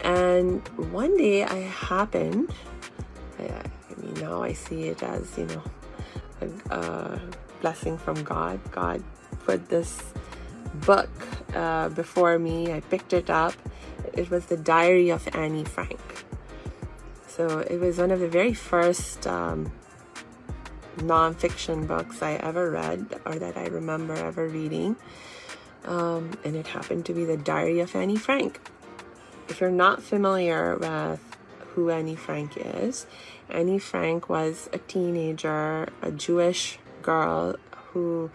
And 0.00 0.66
one 0.92 1.16
day 1.16 1.44
I 1.44 1.60
happened, 1.60 2.52
I, 3.38 3.44
I 3.44 4.00
mean, 4.00 4.14
now 4.20 4.42
I 4.42 4.52
see 4.52 4.84
it 4.84 5.02
as 5.02 5.38
you 5.38 5.46
know, 5.46 5.62
a, 6.70 6.74
a 6.74 7.20
blessing 7.62 7.96
from 7.96 8.22
God. 8.22 8.60
God 8.70 9.02
put 9.44 9.68
this 9.68 10.02
book 10.86 11.10
uh, 11.54 11.88
before 11.90 12.38
me. 12.38 12.72
I 12.72 12.80
picked 12.80 13.12
it 13.12 13.30
up. 13.30 13.54
It 14.12 14.30
was 14.30 14.46
the 14.46 14.56
Diary 14.56 15.10
of 15.10 15.26
Annie 15.34 15.64
Frank. 15.64 16.00
So 17.26 17.58
it 17.58 17.80
was 17.80 17.98
one 17.98 18.10
of 18.10 18.20
the 18.20 18.28
very 18.28 18.54
first 18.54 19.26
um, 19.26 19.72
nonfiction 20.98 21.86
books 21.86 22.22
I 22.22 22.34
ever 22.34 22.70
read 22.70 23.20
or 23.24 23.36
that 23.36 23.56
I 23.56 23.66
remember 23.66 24.14
ever 24.14 24.48
reading. 24.48 24.96
Um, 25.84 26.38
and 26.44 26.56
it 26.56 26.68
happened 26.68 27.04
to 27.06 27.12
be 27.12 27.24
the 27.24 27.36
Diary 27.36 27.80
of 27.80 27.94
Annie 27.94 28.16
Frank. 28.16 28.60
If 29.48 29.60
you're 29.60 29.70
not 29.70 30.02
familiar 30.02 30.76
with 30.76 31.20
who 31.74 31.90
Annie 31.90 32.16
Frank 32.16 32.52
is, 32.56 33.06
Annie 33.50 33.78
Frank 33.78 34.28
was 34.28 34.70
a 34.72 34.78
teenager, 34.78 35.88
a 36.00 36.10
Jewish 36.10 36.78
girl 37.02 37.56
who 37.92 38.30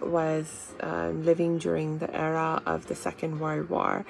was 0.00 0.72
uh, 0.80 1.08
living 1.08 1.58
during 1.58 1.98
the 1.98 2.14
era 2.14 2.62
of 2.66 2.88
the 2.88 2.94
Second 2.94 3.40
World 3.40 3.70
War. 3.70 4.04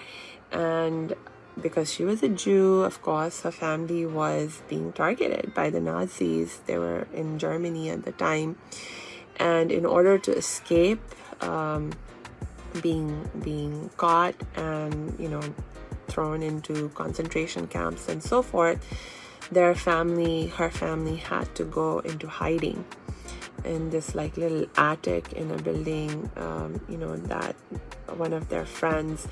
And 0.51 1.15
because 1.63 1.93
she 1.93 2.05
was 2.05 2.23
a 2.23 2.29
Jew, 2.29 2.83
of 2.83 3.03
course, 3.03 3.43
her 3.43 3.51
family 3.51 4.07
was 4.07 4.63
being 4.69 4.93
targeted 4.93 5.55
by 5.55 5.71
the 5.71 5.81
Nazis. 5.81 6.61
They 6.67 6.79
were 6.79 7.07
in 7.15 7.39
Germany 7.39 7.91
at 7.91 8.05
the 8.05 8.13
time. 8.13 8.57
And 9.37 9.73
in 9.73 9.87
order 9.87 10.19
to 10.19 10.33
escape 10.37 11.01
um, 11.41 11.93
being 12.83 13.29
being 13.43 13.91
caught 13.97 14.35
and 14.55 15.19
you 15.19 15.29
know 15.29 15.43
thrown 16.09 16.43
into 16.43 16.89
concentration 16.91 17.67
camps 17.67 18.09
and 18.09 18.23
so 18.23 18.43
forth, 18.43 18.79
their 19.51 19.75
family, 19.75 20.49
her 20.49 20.71
family, 20.71 21.17
had 21.17 21.55
to 21.55 21.65
go 21.65 22.01
into 22.01 22.27
hiding 22.29 22.85
in 23.65 23.91
this 23.91 24.15
like 24.15 24.37
little 24.37 24.67
attic 24.77 25.33
in 25.35 25.51
a 25.51 25.57
building 25.59 26.31
um, 26.37 26.81
you 26.89 26.97
know 26.97 27.17
that 27.17 27.55
one 28.17 28.33
of 28.33 28.49
their 28.49 28.65
friends 28.65 29.29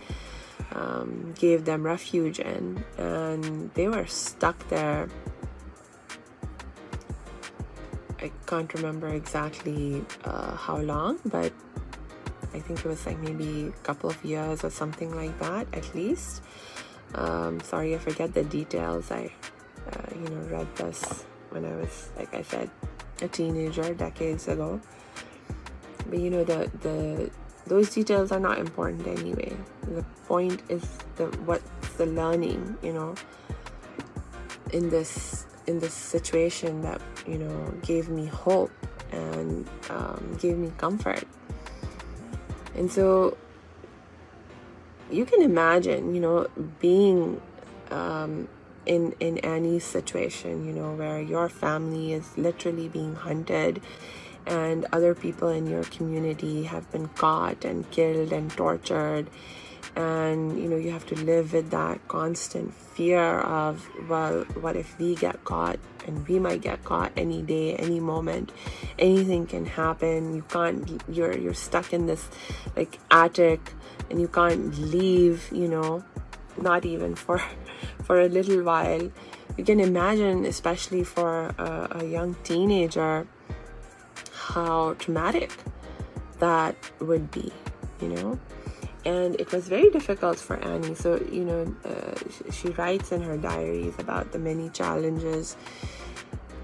um, 0.74 1.34
gave 1.38 1.64
them 1.64 1.82
refuge 1.82 2.40
in 2.40 2.84
and 2.98 3.72
they 3.74 3.88
were 3.88 4.06
stuck 4.06 4.68
there. 4.68 5.08
I 8.20 8.30
can't 8.46 8.72
remember 8.74 9.08
exactly 9.08 10.04
uh, 10.24 10.56
how 10.56 10.78
long 10.78 11.20
but 11.24 11.52
i 12.52 12.58
think 12.58 12.80
it 12.80 12.84
was 12.84 13.06
like 13.06 13.18
maybe 13.20 13.68
a 13.68 13.80
couple 13.86 14.10
of 14.10 14.24
years 14.24 14.64
or 14.64 14.70
something 14.70 15.14
like 15.14 15.38
that 15.38 15.66
at 15.72 15.94
least. 15.94 16.42
Um, 17.14 17.60
sorry 17.60 17.94
i 17.94 17.98
forget 17.98 18.34
the 18.34 18.44
details. 18.44 19.10
I 19.10 19.30
uh, 19.92 20.08
you 20.14 20.28
know 20.28 20.42
read 20.50 20.66
this 20.76 21.24
when 21.50 21.64
i 21.64 21.74
was 21.76 22.10
like 22.16 22.34
i 22.34 22.42
said 22.42 22.68
a 23.22 23.28
teenager 23.28 23.94
decades 23.94 24.48
ago. 24.48 24.80
But 26.08 26.18
you 26.18 26.30
know 26.30 26.44
the 26.44 26.70
the 26.80 27.30
those 27.68 27.90
details 27.90 28.32
are 28.32 28.40
not 28.40 28.58
important 28.58 29.06
anyway. 29.06 29.56
The 29.82 30.02
point 30.26 30.62
is 30.68 30.82
the 31.16 31.26
what's 31.44 31.94
the 31.96 32.06
learning, 32.06 32.76
you 32.82 32.92
know, 32.92 33.14
in 34.72 34.90
this 34.90 35.46
in 35.66 35.78
this 35.78 35.94
situation 35.94 36.82
that 36.82 37.00
you 37.26 37.38
know 37.38 37.74
gave 37.82 38.08
me 38.08 38.26
hope 38.26 38.72
and 39.12 39.68
um, 39.90 40.36
gave 40.40 40.56
me 40.56 40.72
comfort. 40.76 41.24
And 42.74 42.90
so 42.90 43.36
you 45.10 45.24
can 45.24 45.42
imagine, 45.42 46.14
you 46.14 46.20
know, 46.20 46.46
being 46.80 47.40
um, 47.90 48.48
in 48.86 49.14
in 49.20 49.38
Annie's 49.38 49.84
situation, 49.84 50.66
you 50.66 50.72
know, 50.72 50.92
where 50.94 51.20
your 51.20 51.48
family 51.48 52.12
is 52.12 52.36
literally 52.36 52.88
being 52.88 53.14
hunted 53.14 53.80
and 54.48 54.86
other 54.92 55.14
people 55.14 55.48
in 55.48 55.66
your 55.66 55.84
community 55.84 56.64
have 56.64 56.90
been 56.90 57.08
caught 57.08 57.64
and 57.64 57.88
killed 57.90 58.32
and 58.32 58.50
tortured. 58.50 59.28
And 59.94 60.58
you 60.60 60.68
know 60.68 60.76
you 60.76 60.90
have 60.90 61.06
to 61.06 61.16
live 61.16 61.52
with 61.52 61.70
that 61.70 62.06
constant 62.08 62.72
fear 62.72 63.40
of 63.40 63.88
well 64.08 64.44
what 64.60 64.76
if 64.76 64.98
we 64.98 65.14
get 65.16 65.44
caught 65.44 65.78
and 66.06 66.26
we 66.28 66.38
might 66.38 66.60
get 66.62 66.84
caught 66.84 67.12
any 67.16 67.42
day 67.42 67.74
any 67.76 68.00
moment. 68.00 68.52
Anything 68.98 69.46
can 69.46 69.66
happen. 69.66 70.34
You 70.34 70.42
can't 70.42 71.02
you're 71.08 71.36
you're 71.36 71.54
stuck 71.54 71.92
in 71.92 72.06
this 72.06 72.28
like 72.76 72.98
attic 73.10 73.72
and 74.10 74.20
you 74.20 74.28
can't 74.28 74.76
leave 74.78 75.48
you 75.52 75.68
know 75.68 76.04
not 76.56 76.84
even 76.84 77.14
for 77.14 77.42
for 78.04 78.20
a 78.20 78.28
little 78.28 78.62
while. 78.62 79.10
You 79.56 79.64
can 79.64 79.80
imagine 79.80 80.44
especially 80.44 81.02
for 81.02 81.46
a, 81.58 81.88
a 82.02 82.04
young 82.04 82.36
teenager 82.44 83.26
how 84.54 84.94
traumatic 84.94 85.50
that 86.38 86.74
would 87.00 87.30
be 87.30 87.52
you 88.00 88.08
know 88.08 88.38
and 89.04 89.40
it 89.40 89.52
was 89.52 89.68
very 89.68 89.90
difficult 89.90 90.38
for 90.38 90.56
Annie. 90.56 90.94
So, 90.94 91.16
you 91.32 91.44
know, 91.44 91.74
uh, 91.84 92.50
she 92.50 92.68
writes 92.68 93.10
in 93.10 93.22
her 93.22 93.38
diaries 93.38 93.94
about 93.98 94.32
the 94.32 94.38
many 94.38 94.68
challenges 94.68 95.56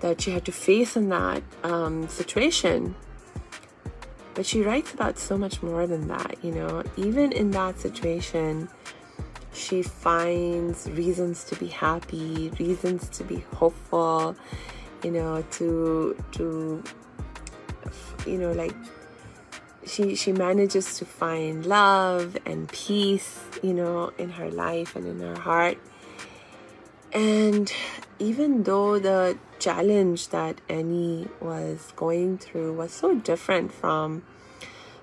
that 0.00 0.20
she 0.20 0.32
had 0.32 0.44
to 0.44 0.52
face 0.52 0.96
in 0.96 1.08
that 1.08 1.42
um, 1.62 2.06
situation. 2.08 2.94
But 4.34 4.44
she 4.44 4.60
writes 4.60 4.92
about 4.92 5.18
so 5.18 5.38
much 5.38 5.62
more 5.62 5.86
than 5.86 6.08
that, 6.08 6.36
you 6.42 6.50
know, 6.50 6.82
even 6.96 7.32
in 7.32 7.52
that 7.52 7.78
situation, 7.80 8.68
she 9.54 9.82
finds 9.82 10.90
reasons 10.90 11.44
to 11.44 11.56
be 11.56 11.68
happy, 11.68 12.50
reasons 12.58 13.08
to 13.10 13.24
be 13.24 13.44
hopeful, 13.54 14.36
you 15.04 15.12
know, 15.12 15.42
to, 15.52 16.22
to, 16.32 16.82
you 18.26 18.38
know, 18.38 18.52
like 18.52 18.74
she 19.86 20.14
she 20.14 20.32
manages 20.32 20.98
to 20.98 21.04
find 21.04 21.66
love 21.66 22.38
and 22.46 22.68
peace 22.70 23.44
you 23.62 23.74
know 23.74 24.10
in 24.16 24.30
her 24.30 24.50
life 24.50 24.96
and 24.96 25.06
in 25.06 25.20
her 25.20 25.38
heart. 25.38 25.78
And 27.12 27.72
even 28.18 28.64
though 28.64 28.98
the 28.98 29.38
challenge 29.60 30.28
that 30.28 30.60
Annie 30.68 31.28
was 31.40 31.92
going 31.94 32.38
through 32.38 32.72
was 32.72 32.92
so 32.92 33.14
different 33.14 33.72
from 33.72 34.24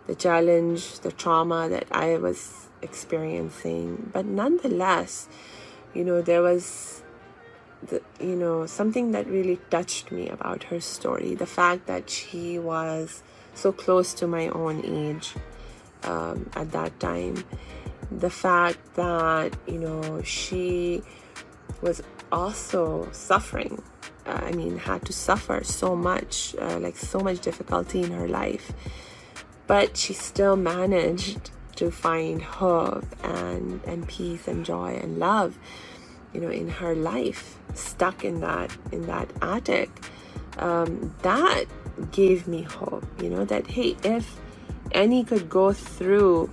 the 0.07 0.15
challenge, 0.15 0.99
the 0.99 1.11
trauma 1.11 1.69
that 1.69 1.88
I 1.89 2.17
was 2.17 2.67
experiencing, 2.82 4.09
but 4.11 4.26
nonetheless, 4.26 5.30
you 5.93 6.03
know, 6.03 6.22
there 6.22 6.41
was 6.41 7.01
the, 7.88 8.01
you 8.19 8.36
know, 8.36 8.65
something 8.65 9.11
that 9.11 9.27
really 9.27 9.59
touched 9.69 10.11
me 10.11 10.29
about 10.29 10.63
her 10.63 10.79
story. 10.79 11.36
The 11.36 11.45
fact 11.45 11.88
that 11.88 12.09
she 12.09 12.59
was 12.59 13.23
so 13.53 13.71
close 13.71 14.13
to 14.15 14.27
my 14.27 14.47
own 14.49 14.86
age 14.86 15.34
um, 16.03 16.49
at 16.55 16.71
that 16.71 16.99
time. 16.99 17.43
The 18.11 18.29
fact 18.29 18.95
that, 18.95 19.55
you 19.67 19.79
know, 19.79 20.21
she 20.23 21.01
was 21.82 22.01
also 22.32 23.09
suffering. 23.11 23.82
Uh, 24.25 24.39
I 24.43 24.51
mean, 24.51 24.77
had 24.77 25.05
to 25.05 25.13
suffer 25.13 25.63
so 25.63 25.95
much, 25.95 26.55
uh, 26.59 26.79
like 26.79 26.97
so 26.97 27.19
much 27.19 27.39
difficulty 27.39 28.03
in 28.03 28.11
her 28.11 28.27
life. 28.27 28.71
But 29.67 29.97
she 29.97 30.13
still 30.13 30.55
managed 30.55 31.51
to 31.77 31.89
find 31.89 32.41
hope 32.41 33.05
and, 33.23 33.82
and 33.86 34.07
peace 34.07 34.47
and 34.47 34.65
joy 34.65 34.99
and 35.01 35.17
love, 35.17 35.57
you 36.34 36.41
know, 36.41 36.49
in 36.49 36.69
her 36.69 36.95
life, 36.95 37.57
stuck 37.73 38.23
in 38.23 38.41
that 38.41 38.75
in 38.91 39.05
that 39.07 39.29
attic. 39.41 39.89
Um, 40.57 41.15
that 41.21 41.65
gave 42.11 42.47
me 42.47 42.63
hope, 42.63 43.05
you 43.21 43.29
know, 43.29 43.45
that 43.45 43.67
hey, 43.67 43.95
if 44.03 44.39
Annie 44.91 45.23
could 45.23 45.49
go 45.49 45.73
through 45.73 46.49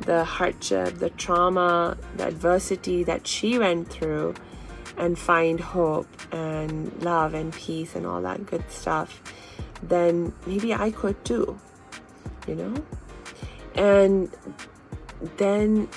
the 0.00 0.24
hardship, 0.24 0.98
the 0.98 1.10
trauma, 1.10 1.96
the 2.16 2.26
adversity 2.26 3.04
that 3.04 3.26
she 3.26 3.58
went 3.58 3.88
through 3.88 4.34
and 4.96 5.18
find 5.18 5.60
hope 5.60 6.06
and 6.32 7.02
love 7.02 7.34
and 7.34 7.52
peace 7.52 7.94
and 7.94 8.06
all 8.06 8.20
that 8.22 8.46
good 8.46 8.64
stuff, 8.70 9.22
then 9.82 10.32
maybe 10.46 10.74
I 10.74 10.90
could 10.90 11.22
too, 11.24 11.58
you 12.46 12.54
know? 12.54 12.74
And 13.74 14.30
then 15.36 15.88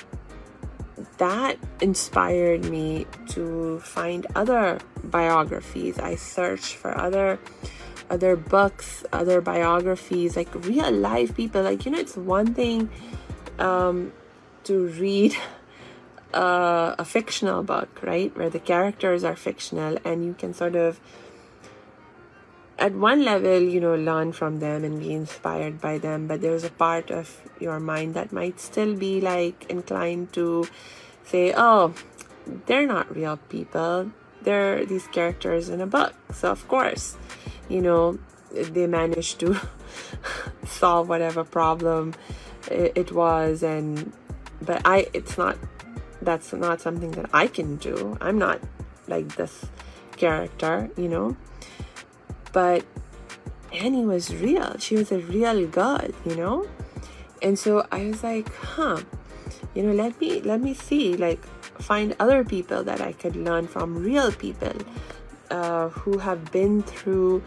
that 1.18 1.58
inspired 1.80 2.64
me 2.64 3.06
to 3.28 3.80
find 3.80 4.26
other 4.34 4.78
biographies. 5.04 5.98
I 5.98 6.16
searched 6.16 6.74
for 6.74 6.96
other 6.96 7.38
other 8.10 8.36
books, 8.36 9.04
other 9.12 9.40
biographies, 9.40 10.36
like 10.36 10.48
real 10.54 10.90
life 10.90 11.36
people. 11.36 11.62
Like, 11.62 11.84
you 11.84 11.92
know, 11.92 11.98
it's 11.98 12.16
one 12.16 12.54
thing 12.54 12.90
um, 13.58 14.12
to 14.64 14.88
read 14.88 15.36
uh, 16.34 16.94
a 16.98 17.04
fictional 17.04 17.62
book, 17.62 18.00
right? 18.02 18.34
Where 18.36 18.50
the 18.50 18.60
characters 18.60 19.24
are 19.24 19.36
fictional 19.36 19.98
and 20.04 20.24
you 20.24 20.34
can 20.34 20.54
sort 20.54 20.76
of, 20.76 21.00
at 22.78 22.94
one 22.94 23.24
level, 23.24 23.60
you 23.60 23.80
know, 23.80 23.94
learn 23.94 24.32
from 24.32 24.60
them 24.60 24.84
and 24.84 25.00
be 25.00 25.12
inspired 25.12 25.80
by 25.80 25.98
them. 25.98 26.26
But 26.26 26.40
there's 26.40 26.64
a 26.64 26.70
part 26.70 27.10
of 27.10 27.40
your 27.60 27.80
mind 27.80 28.14
that 28.14 28.32
might 28.32 28.60
still 28.60 28.94
be 28.94 29.20
like 29.20 29.66
inclined 29.68 30.32
to 30.34 30.66
say, 31.24 31.52
oh, 31.56 31.94
they're 32.66 32.86
not 32.86 33.14
real 33.14 33.36
people. 33.48 34.12
They're 34.42 34.86
these 34.86 35.06
characters 35.08 35.68
in 35.68 35.80
a 35.80 35.86
book. 35.86 36.14
So, 36.32 36.50
of 36.50 36.66
course, 36.68 37.16
you 37.68 37.80
know 37.82 38.18
they 38.52 38.86
managed 38.86 39.40
to 39.40 39.60
solve 40.66 41.08
whatever 41.08 41.44
problem 41.44 42.14
it, 42.70 43.12
was 43.12 43.62
and 43.62 44.12
but 44.62 44.80
i 44.84 45.06
it's 45.12 45.38
not 45.38 45.56
that's 46.22 46.52
not 46.52 46.80
something 46.80 47.10
that 47.12 47.26
i 47.32 47.46
can 47.46 47.76
do 47.76 48.16
i'm 48.20 48.38
not 48.38 48.60
like 49.06 49.36
this 49.36 49.66
character 50.16 50.90
you 50.96 51.08
know 51.08 51.36
but 52.52 52.84
annie 53.72 54.04
was 54.04 54.34
real 54.36 54.76
she 54.78 54.94
was 54.94 55.12
a 55.12 55.18
real 55.18 55.66
girl 55.66 56.08
you 56.24 56.34
know 56.36 56.66
and 57.42 57.58
so 57.58 57.86
i 57.92 58.06
was 58.06 58.22
like 58.22 58.52
huh 58.54 58.98
you 59.74 59.82
know 59.82 59.92
let 59.92 60.18
me 60.20 60.40
let 60.40 60.60
me 60.60 60.74
see 60.74 61.16
like 61.16 61.44
find 61.80 62.16
other 62.18 62.44
people 62.44 62.82
that 62.82 63.00
i 63.00 63.12
could 63.12 63.36
learn 63.36 63.66
from 63.66 63.96
real 63.96 64.32
people 64.32 64.74
uh, 65.50 65.88
who 65.90 66.18
have 66.18 66.50
been 66.52 66.82
through 66.82 67.42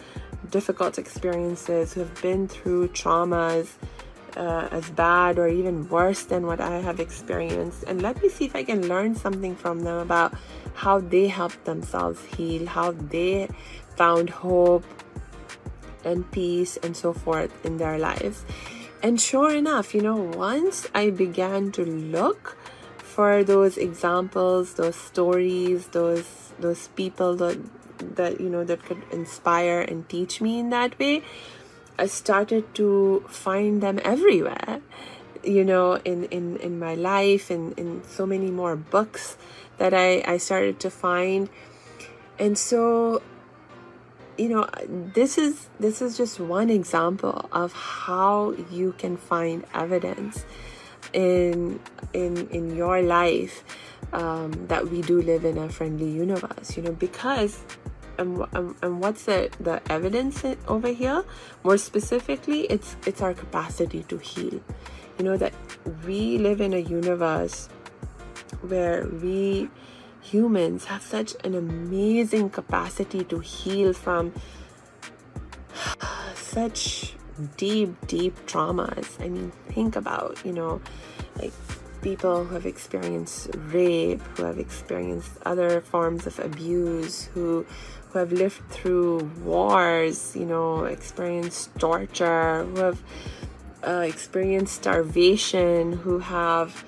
difficult 0.50 0.98
experiences, 0.98 1.94
who 1.94 2.02
have 2.02 2.22
been 2.22 2.48
through 2.48 2.88
traumas 2.90 3.74
uh, 4.36 4.68
as 4.72 4.90
bad 4.92 5.38
or 5.38 5.48
even 5.48 5.88
worse 5.90 6.24
than 6.24 6.46
what 6.46 6.62
I 6.62 6.80
have 6.80 7.00
experienced. 7.00 7.84
And 7.84 8.02
let 8.02 8.22
me 8.22 8.30
see 8.30 8.46
if 8.46 8.56
I 8.56 8.64
can 8.64 8.88
learn 8.88 9.16
something 9.16 9.56
from 9.56 9.82
them 9.82 9.98
about 9.98 10.34
how 10.74 11.00
they 11.00 11.28
helped 11.28 11.66
themselves 11.66 12.24
heal, 12.26 12.66
how 12.66 12.92
they 12.92 13.50
found 14.02 14.30
hope 14.42 14.86
and 16.04 16.20
peace 16.32 16.74
and 16.82 16.98
so 16.98 17.14
forth 17.14 17.54
in 17.64 17.78
their 17.78 17.98
lives. 18.00 18.44
And 19.04 19.22
sure 19.22 19.54
enough, 19.54 19.94
you 19.94 20.02
know, 20.02 20.18
once 20.18 20.88
I 20.96 21.12
began 21.12 21.72
to 21.74 21.86
look 21.86 22.58
for 22.98 23.44
those 23.44 23.78
examples, 23.78 24.74
those 24.82 24.96
stories, 24.96 25.88
those 25.94 26.26
those 26.58 26.88
people 26.90 27.36
that 27.44 27.58
that 28.16 28.42
you 28.42 28.50
know 28.50 28.64
that 28.64 28.84
could 28.86 29.02
inspire 29.12 29.82
and 29.82 30.08
teach 30.10 30.42
me 30.42 30.60
in 30.60 30.70
that 30.70 30.98
way 30.98 31.22
i 32.00 32.06
started 32.06 32.64
to 32.74 33.24
find 33.30 33.82
them 33.82 34.00
everywhere 34.04 34.82
you 35.44 35.64
know 35.64 36.02
in 36.04 36.26
in 36.26 36.58
in 36.58 36.80
my 36.80 36.96
life 36.96 37.52
and 37.52 37.78
in 37.78 38.02
so 38.08 38.26
many 38.26 38.50
more 38.50 38.76
books 38.76 39.38
that 39.78 39.94
i 39.94 40.24
i 40.26 40.38
started 40.38 40.80
to 40.80 40.90
find 40.90 41.50
and 42.40 42.58
so 42.58 43.22
you 44.38 44.50
know 44.50 44.68
this 44.88 45.38
is 45.38 45.70
this 45.80 46.02
is 46.02 46.18
just 46.18 46.40
one 46.40 46.70
example 46.70 47.50
of 47.52 47.74
how 47.74 48.54
you 48.70 48.94
can 48.98 49.18
find 49.18 49.66
evidence 49.74 50.46
in 51.14 51.80
in 52.14 52.48
in 52.50 52.76
your 52.76 53.02
life 53.02 53.64
um, 54.14 54.52
that 54.68 54.90
we 54.90 55.02
do 55.02 55.22
live 55.22 55.46
in 55.46 55.58
a 55.58 55.70
friendly 55.70 56.10
universe 56.10 56.78
you 56.78 56.84
know 56.84 56.92
because 56.94 57.64
and, 58.18 58.46
and, 58.54 58.76
and 58.82 59.02
what's 59.02 59.26
the, 59.26 59.50
the 59.60 59.82
evidence 59.92 60.44
over 60.68 60.90
here? 60.90 61.24
More 61.64 61.78
specifically 61.78 62.62
it's 62.62 62.96
it's 63.06 63.22
our 63.22 63.34
capacity 63.34 64.04
to 64.04 64.18
heal. 64.18 64.62
You 65.18 65.26
know 65.26 65.38
that 65.38 65.54
we 66.06 66.38
live 66.38 66.62
in 66.62 66.74
a 66.74 66.80
universe 66.80 67.68
where 68.62 69.08
we 69.08 69.70
humans 70.22 70.86
have 70.86 71.02
such 71.02 71.36
an 71.44 71.56
amazing 71.56 72.50
capacity 72.50 73.24
to 73.26 73.40
heal 73.40 73.94
from 73.94 74.34
such 76.36 77.16
deep 77.58 77.96
deep 78.08 78.36
traumas. 78.46 79.20
I 79.24 79.30
mean 79.30 79.52
think 79.70 79.96
about 79.96 80.38
you 80.46 80.54
know 80.54 80.82
like 81.38 81.54
people 82.02 82.46
who 82.46 82.56
have 82.56 82.66
experienced 82.66 83.50
rape 83.68 84.22
who 84.36 84.44
have 84.44 84.58
experienced 84.58 85.32
other 85.46 85.82
forms 85.82 86.26
of 86.26 86.40
abuse 86.40 87.26
who 87.26 87.66
who 88.12 88.20
have 88.20 88.32
lived 88.32 88.62
through 88.70 89.20
wars, 89.44 90.36
you 90.36 90.46
know, 90.46 90.84
experienced 90.84 91.74
torture, 91.80 92.66
who 92.66 92.80
have 92.80 93.02
uh, 93.88 94.04
experienced 94.06 94.76
starvation, 94.76 95.94
who 95.94 96.20
have 96.20 96.84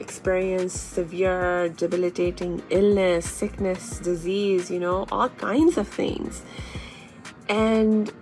experience 0.00 0.72
severe 0.72 1.68
debilitating 1.68 2.62
illness, 2.70 3.28
sickness, 3.28 4.00
disease, 4.00 4.70
you 4.70 4.80
know, 4.80 5.06
all 5.12 5.28
kinds 5.28 5.76
of 5.76 5.86
things. 5.86 6.42
And 7.48 8.12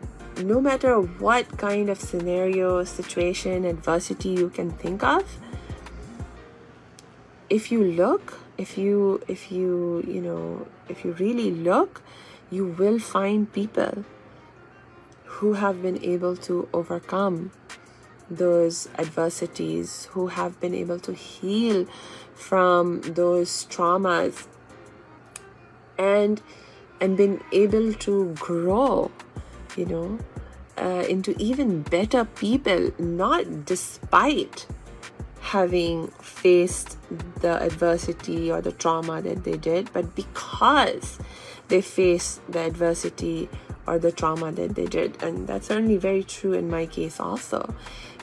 no 0.43 0.61
matter 0.61 1.01
what 1.01 1.57
kind 1.57 1.89
of 1.89 2.01
scenario, 2.01 2.85
situation, 2.85 3.65
adversity 3.65 4.31
you 4.31 4.51
can 4.51 4.71
think 4.73 5.03
of, 5.03 5.39
if 7.49 7.73
you 7.73 7.83
look, 7.83 8.39
if 8.59 8.77
you 8.77 9.23
if 9.29 9.51
you, 9.51 10.05
you 10.07 10.21
know, 10.21 10.67
if 10.89 11.05
you 11.05 11.13
really 11.13 11.51
look, 11.51 12.03
you 12.51 12.67
will 12.67 12.99
find 12.99 13.53
people 13.53 14.05
who 15.25 15.53
have 15.55 15.83
been 15.83 16.03
able 16.03 16.37
to 16.37 16.69
overcome 16.73 17.53
those 18.31 18.89
adversities, 18.99 20.07
who 20.13 20.29
have 20.29 20.61
been 20.61 20.75
able 20.75 20.99
to 21.01 21.13
heal 21.13 21.87
from 22.35 23.01
those 23.03 23.67
traumas 23.67 24.47
and 25.99 26.41
and 27.01 27.17
been 27.17 27.41
able 27.53 27.93
to 27.95 28.35
grow, 28.39 29.11
you 29.77 29.87
know, 29.87 30.19
uh, 30.77 31.05
into 31.09 31.35
even 31.39 31.83
better 31.83 32.25
people, 32.25 32.91
not 32.99 33.65
despite 33.65 34.67
having 35.41 36.09
faced 36.21 36.99
the 37.41 37.63
adversity 37.63 38.51
or 38.51 38.61
the 38.61 38.73
trauma 38.73 39.23
that 39.23 39.45
they 39.45 39.57
did, 39.57 39.93
but 39.93 40.15
because 40.15 41.19
they 41.69 41.81
faced 41.81 42.41
the 42.51 42.59
adversity 42.59 43.49
or 43.87 43.99
the 43.99 44.13
trauma 44.13 44.53
that 44.53 44.75
they 44.75 44.87
did. 44.87 45.23
And 45.23 45.47
that's 45.47 45.69
certainly 45.69 45.97
very 45.97 46.23
true 46.23 46.53
in 46.53 46.69
my 46.69 46.87
case, 46.87 47.19
also. 47.21 47.75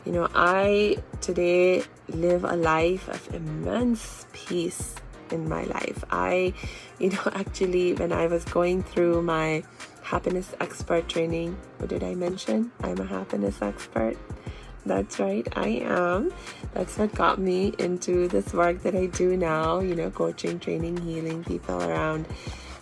You 0.06 0.12
know, 0.12 0.28
I 0.36 0.98
today 1.22 1.84
live 2.10 2.44
a 2.44 2.56
life 2.56 3.08
of 3.08 3.34
immense 3.34 4.28
peace 4.34 4.94
in 5.32 5.50
my 5.50 5.64
life. 5.64 6.04
I, 6.12 6.54
you 7.00 7.10
know, 7.10 7.24
actually, 7.34 7.94
when 7.94 8.12
I 8.12 8.28
was 8.28 8.46
going 8.46 8.84
through 8.84 9.24
my 9.24 9.64
happiness 10.04 10.54
expert 10.60 11.10
training, 11.10 11.58
what 11.78 11.90
did 11.90 12.04
I 12.04 12.14
mention? 12.14 12.72
I'm 12.84 13.00
a 13.00 13.06
happiness 13.06 13.62
expert. 13.64 14.16
That's 14.86 15.20
right, 15.20 15.48
I 15.58 15.84
am. 15.84 16.32
That's 16.76 17.00
what 17.00 17.16
got 17.16 17.40
me 17.40 17.74
into 17.80 18.28
this 18.28 18.54
work 18.54 18.84
that 18.84 18.94
I 18.94 19.08
do 19.08 19.36
now, 19.36 19.80
you 19.80 19.96
know, 19.96 20.12
coaching, 20.12 20.60
training, 20.60 20.98
healing 20.98 21.44
people 21.44 21.82
around 21.82 22.28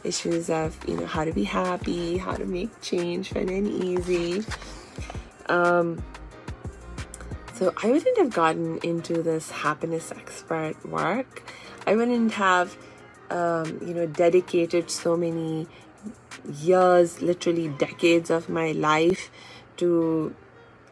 issues 0.03 0.49
of, 0.49 0.77
you 0.85 0.97
know, 0.97 1.05
how 1.05 1.23
to 1.23 1.31
be 1.31 1.45
happy, 1.45 2.17
how 2.17 2.35
to 2.35 2.45
make 2.45 2.81
change 2.81 3.29
fun 3.29 3.47
and 3.47 3.67
easy. 3.67 4.43
Um, 5.47 6.03
so 7.53 7.73
I 7.83 7.91
wouldn't 7.91 8.17
have 8.17 8.33
gotten 8.33 8.79
into 8.79 9.21
this 9.21 9.51
happiness 9.51 10.11
expert 10.11 10.83
work. 10.85 11.43
I 11.85 11.95
wouldn't 11.95 12.33
have, 12.33 12.75
um, 13.29 13.79
you 13.85 13.93
know, 13.93 14.07
dedicated 14.07 14.89
so 14.89 15.15
many 15.15 15.67
years, 16.51 17.21
literally 17.21 17.67
decades 17.67 18.29
of 18.31 18.49
my 18.49 18.71
life 18.71 19.29
to, 19.77 20.35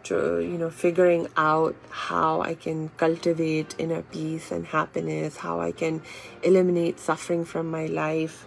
to 0.04 0.40
you 0.40 0.58
know, 0.58 0.70
figuring 0.70 1.28
out 1.36 1.76
how 1.90 2.42
I 2.42 2.54
can 2.54 2.90
cultivate 2.90 3.74
inner 3.80 4.04
peace 4.04 4.52
and 4.52 4.68
happiness, 4.68 5.38
how 5.38 5.60
I 5.60 5.72
can 5.72 6.04
eliminate 6.44 7.00
suffering 7.00 7.44
from 7.44 7.72
my 7.72 7.88
life. 7.88 8.46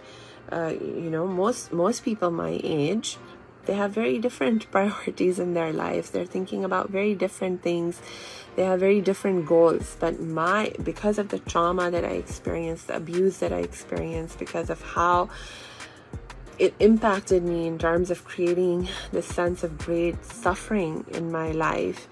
Uh, 0.49 0.73
you 0.79 1.09
know, 1.09 1.25
most 1.25 1.73
most 1.73 2.05
people 2.05 2.29
my 2.29 2.59
age 2.63 3.17
they 3.65 3.75
have 3.75 3.91
very 3.91 4.19
different 4.19 4.69
priorities 4.71 5.39
in 5.39 5.53
their 5.53 5.73
lives. 5.73 6.09
They're 6.09 6.25
thinking 6.25 6.63
about 6.63 6.89
very 6.89 7.15
different 7.15 7.61
things. 7.61 8.01
They 8.55 8.63
have 8.63 8.79
very 8.79 9.01
different 9.01 9.45
goals. 9.45 9.97
But 9.99 10.19
my 10.19 10.73
because 10.83 11.17
of 11.17 11.29
the 11.29 11.39
trauma 11.39 11.91
that 11.91 12.05
i 12.05 12.15
experienced 12.25 12.87
the 12.87 12.95
abuse 12.95 13.37
that 13.39 13.51
i 13.51 13.59
experienced 13.59 14.39
because 14.39 14.69
of 14.69 14.81
how 14.81 15.29
it 16.57 16.73
impacted 16.79 17.43
me 17.43 17.67
in 17.67 17.77
terms 17.77 18.09
of 18.09 18.23
creating 18.23 18.87
this 19.11 19.25
sense 19.25 19.63
of 19.63 19.77
great 19.77 20.23
suffering 20.23 21.05
in 21.11 21.31
my 21.31 21.51
life 21.51 22.07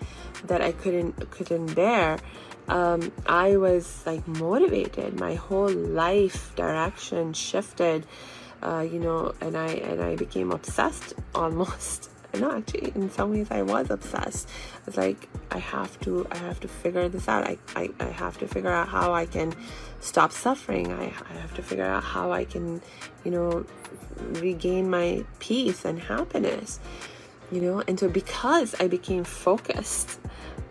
that 0.45 0.61
i 0.61 0.71
couldn't 0.71 1.31
couldn't 1.31 1.73
bear 1.73 2.19
um, 2.67 3.11
i 3.25 3.57
was 3.57 4.03
like 4.05 4.25
motivated. 4.27 5.19
My 5.19 5.35
whole 5.35 5.69
life 5.71 6.55
direction 6.55 7.33
shifted 7.33 8.05
uh, 8.63 8.81
you 8.81 8.99
know, 8.99 9.33
and 9.41 9.57
I 9.57 9.67
and 9.67 10.01
I 10.01 10.15
became 10.15 10.51
obsessed 10.51 11.13
almost. 11.35 12.09
No, 12.35 12.51
actually, 12.51 12.91
in 12.95 13.11
some 13.11 13.29
ways, 13.29 13.51
I 13.51 13.61
was 13.61 13.91
obsessed. 13.91 14.49
It's 14.87 14.97
like 14.97 15.29
I 15.51 15.59
have 15.59 15.99
to, 15.99 16.25
I 16.31 16.37
have 16.37 16.59
to 16.61 16.67
figure 16.67 17.07
this 17.07 17.27
out. 17.27 17.43
I, 17.43 17.59
I, 17.75 17.91
I 17.99 18.05
have 18.05 18.39
to 18.39 18.47
figure 18.47 18.71
out 18.71 18.87
how 18.87 19.13
I 19.13 19.27
can 19.27 19.53
stop 19.99 20.31
suffering. 20.31 20.91
I, 20.91 21.13
I 21.29 21.33
have 21.33 21.53
to 21.53 21.61
figure 21.61 21.85
out 21.85 22.03
how 22.03 22.31
I 22.31 22.45
can, 22.45 22.81
you 23.23 23.29
know, 23.29 23.67
regain 24.31 24.89
my 24.89 25.23
peace 25.37 25.85
and 25.85 25.99
happiness. 25.99 26.79
You 27.51 27.61
know, 27.61 27.83
and 27.87 27.99
so 27.99 28.09
because 28.09 28.73
I 28.79 28.87
became 28.87 29.23
focused 29.25 30.19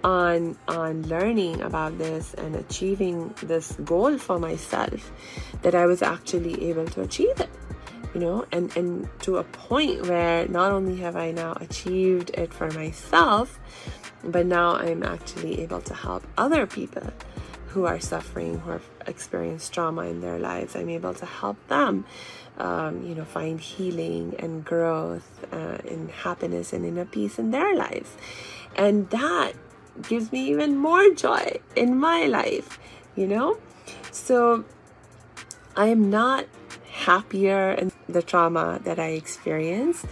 on 0.03 0.59
on 0.67 1.05
learning 1.05 1.63
about 1.63 1.97
this 1.97 2.35
and 2.35 2.57
achieving 2.57 3.33
this 3.41 3.71
goal 3.85 4.19
for 4.19 4.41
myself, 4.41 5.13
that 5.63 5.77
I 5.77 5.87
was 5.87 6.03
actually 6.03 6.71
able 6.71 6.87
to 6.87 7.03
achieve 7.03 7.39
it 7.39 7.51
you 8.15 8.21
know 8.21 8.47
and 8.53 8.77
and 8.77 9.09
to 9.21 9.39
a 9.39 9.45
point 9.45 10.07
where 10.07 10.47
not 10.49 10.73
only 10.73 10.97
have 10.97 11.17
i 11.17 11.31
now 11.31 11.53
achieved 11.61 12.31
it 12.31 12.53
for 12.53 12.71
myself 12.73 13.59
but 14.25 14.47
now 14.47 14.77
i'm 14.77 15.03
actually 15.03 15.61
able 15.61 15.81
to 15.81 15.95
help 15.95 16.27
other 16.37 16.67
people 16.67 17.11
who 17.69 17.87
are 17.87 17.99
suffering 17.99 18.59
who 18.59 18.71
have 18.71 18.85
experienced 19.07 19.73
trauma 19.73 20.03
in 20.03 20.21
their 20.21 20.39
lives. 20.39 20.77
I'm 20.77 20.91
able 20.91 21.15
to 21.15 21.25
help 21.25 21.57
them 21.69 22.05
um, 22.59 23.03
you 23.03 23.15
know 23.15 23.25
find 23.25 23.59
healing 23.59 24.35
and 24.39 24.63
growth 24.63 25.47
uh, 25.51 25.79
and 25.89 26.11
happiness 26.11 26.75
and 26.75 26.85
inner 26.85 27.07
peace 27.07 27.39
in 27.39 27.51
their 27.51 27.75
lives. 27.75 28.15
And 28.77 29.09
that 29.09 29.53
gives 30.03 30.33
me 30.33 30.51
even 30.51 30.77
more 30.77 31.15
joy 31.15 31.61
in 31.75 31.97
my 31.97 32.27
life 32.27 32.79
you 33.17 33.27
know? 33.27 33.59
So 34.11 34.65
i 35.77 35.87
am 35.87 36.11
not 36.11 36.47
happier 36.93 37.73
in 37.73 37.91
the 38.09 38.23
trauma 38.23 38.81
that 38.85 38.99
I 38.99 39.09
experienced. 39.09 40.05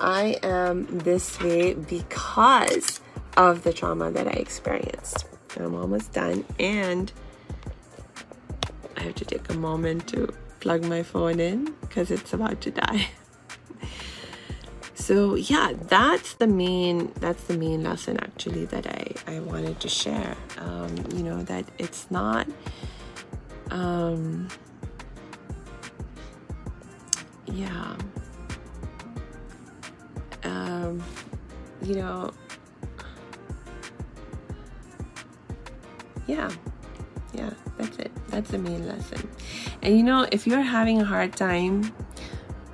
I 0.00 0.38
am 0.42 0.86
this 0.86 1.40
way 1.40 1.74
because 1.74 3.00
of 3.36 3.64
the 3.64 3.72
trauma 3.72 4.10
that 4.12 4.28
I 4.28 4.32
experienced. 4.32 5.26
I'm 5.58 5.74
almost 5.74 6.12
done 6.12 6.44
and 6.58 7.12
I 8.96 9.02
have 9.02 9.16
to 9.16 9.24
take 9.24 9.48
a 9.50 9.54
moment 9.54 10.06
to 10.08 10.32
plug 10.60 10.84
my 10.84 11.02
phone 11.02 11.40
in 11.40 11.74
because 11.80 12.10
it's 12.10 12.32
about 12.32 12.60
to 12.62 12.70
die. 12.70 13.08
so 14.94 15.34
yeah, 15.34 15.72
that's 15.88 16.34
the 16.34 16.46
main 16.46 17.12
that's 17.16 17.44
the 17.44 17.56
main 17.56 17.82
lesson 17.82 18.18
actually 18.20 18.66
that 18.66 18.86
I 18.86 19.36
I 19.36 19.40
wanted 19.40 19.80
to 19.80 19.88
share. 19.88 20.36
Um, 20.58 20.94
you 21.14 21.24
know 21.24 21.42
that 21.44 21.64
it's 21.78 22.08
not 22.10 22.46
um, 23.70 24.48
yeah. 27.52 27.96
Um 30.44 31.02
you 31.82 31.94
know 31.94 32.30
yeah 36.26 36.50
yeah 37.32 37.50
that's 37.76 37.96
it. 37.98 38.12
That's 38.28 38.50
the 38.50 38.58
main 38.58 38.86
lesson. 38.86 39.28
And 39.82 39.96
you 39.96 40.02
know 40.02 40.26
if 40.32 40.46
you're 40.46 40.60
having 40.60 41.00
a 41.00 41.04
hard 41.04 41.36
time 41.36 41.92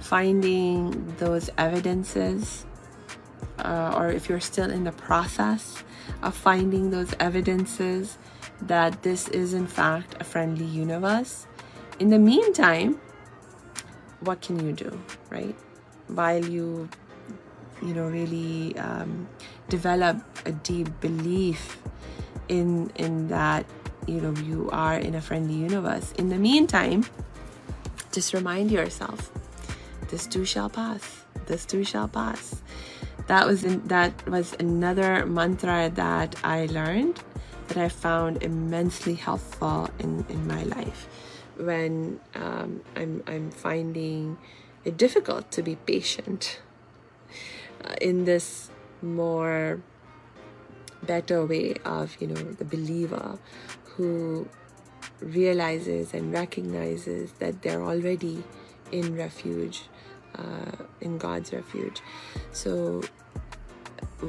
finding 0.01 1.15
those 1.17 1.51
evidences 1.57 2.67
uh, 3.59 3.95
or 3.97 4.09
if 4.11 4.29
you're 4.29 4.41
still 4.41 4.71
in 4.71 4.85
the 4.85 4.93
process 4.93 5.83
of 6.23 6.37
finding 6.37 6.91
those 6.91 7.15
evidences 7.21 8.19
that 8.63 9.03
this 9.03 9.29
is 9.29 9.55
in 9.55 9.67
fact 9.67 10.17
a 10.21 10.25
friendly 10.25 10.67
universe 10.67 11.47
in 11.99 12.11
the 12.11 12.19
meantime 12.19 13.01
what 14.25 14.41
can 14.41 14.65
you 14.65 14.73
do, 14.73 14.91
right? 15.31 15.55
While 16.09 16.45
you, 16.45 16.89
you 17.83 17.95
know, 17.95 18.07
really 18.07 18.77
um, 18.79 19.29
develop 19.69 20.23
a 20.47 20.53
deep 20.53 20.89
belief 21.01 21.81
in 22.49 22.91
in 22.97 23.29
that 23.29 23.65
you 24.07 24.21
know 24.21 24.35
you 24.43 24.69
are 24.73 24.99
in 24.99 25.15
a 25.15 25.21
friendly 25.21 25.55
universe. 25.55 26.13
In 26.13 26.29
the 26.29 26.39
meantime, 26.39 27.05
just 28.13 28.35
remind 28.35 28.71
yourself, 28.71 29.31
this 30.09 30.27
too 30.27 30.45
shall 30.45 30.69
pass. 30.69 31.25
This 31.47 31.65
too 31.65 31.85
shall 31.85 32.09
pass. 32.09 32.63
That 33.27 33.47
was 33.47 33.65
in, 33.65 33.83
that 33.89 34.13
was 34.29 34.55
another 34.59 35.25
mantra 35.25 35.91
that 35.95 36.37
I 36.45 36.67
learned 36.67 37.21
that 37.69 37.79
I 37.79 37.89
found 37.89 38.43
immensely 38.43 39.15
helpful 39.15 39.89
in, 39.99 40.27
in 40.29 40.47
my 40.47 40.65
life 40.65 41.09
when 41.57 42.21
um, 42.35 42.83
I'm, 42.97 43.23
I'm 43.27 43.51
finding 43.51 44.39
it 44.85 44.97
difficult 44.97 45.51
to 45.53 45.63
be 45.63 45.77
patient 45.77 46.61
uh, 47.85 47.95
in 48.01 48.25
this 48.25 48.71
more 49.03 49.81
better 51.03 51.45
way 51.45 51.75
of 51.85 52.17
you 52.21 52.27
know 52.27 52.35
the 52.35 52.65
believer 52.65 53.39
who 53.85 54.49
realizes 55.21 56.15
and 56.15 56.33
recognizes 56.33 57.33
that 57.33 57.63
they're 57.63 57.83
already 57.83 58.43
in 58.93 59.17
refuge, 59.17 59.83
uh, 60.35 60.73
in 61.01 61.19
God's 61.19 61.53
refuge. 61.53 62.01
So 62.53 63.03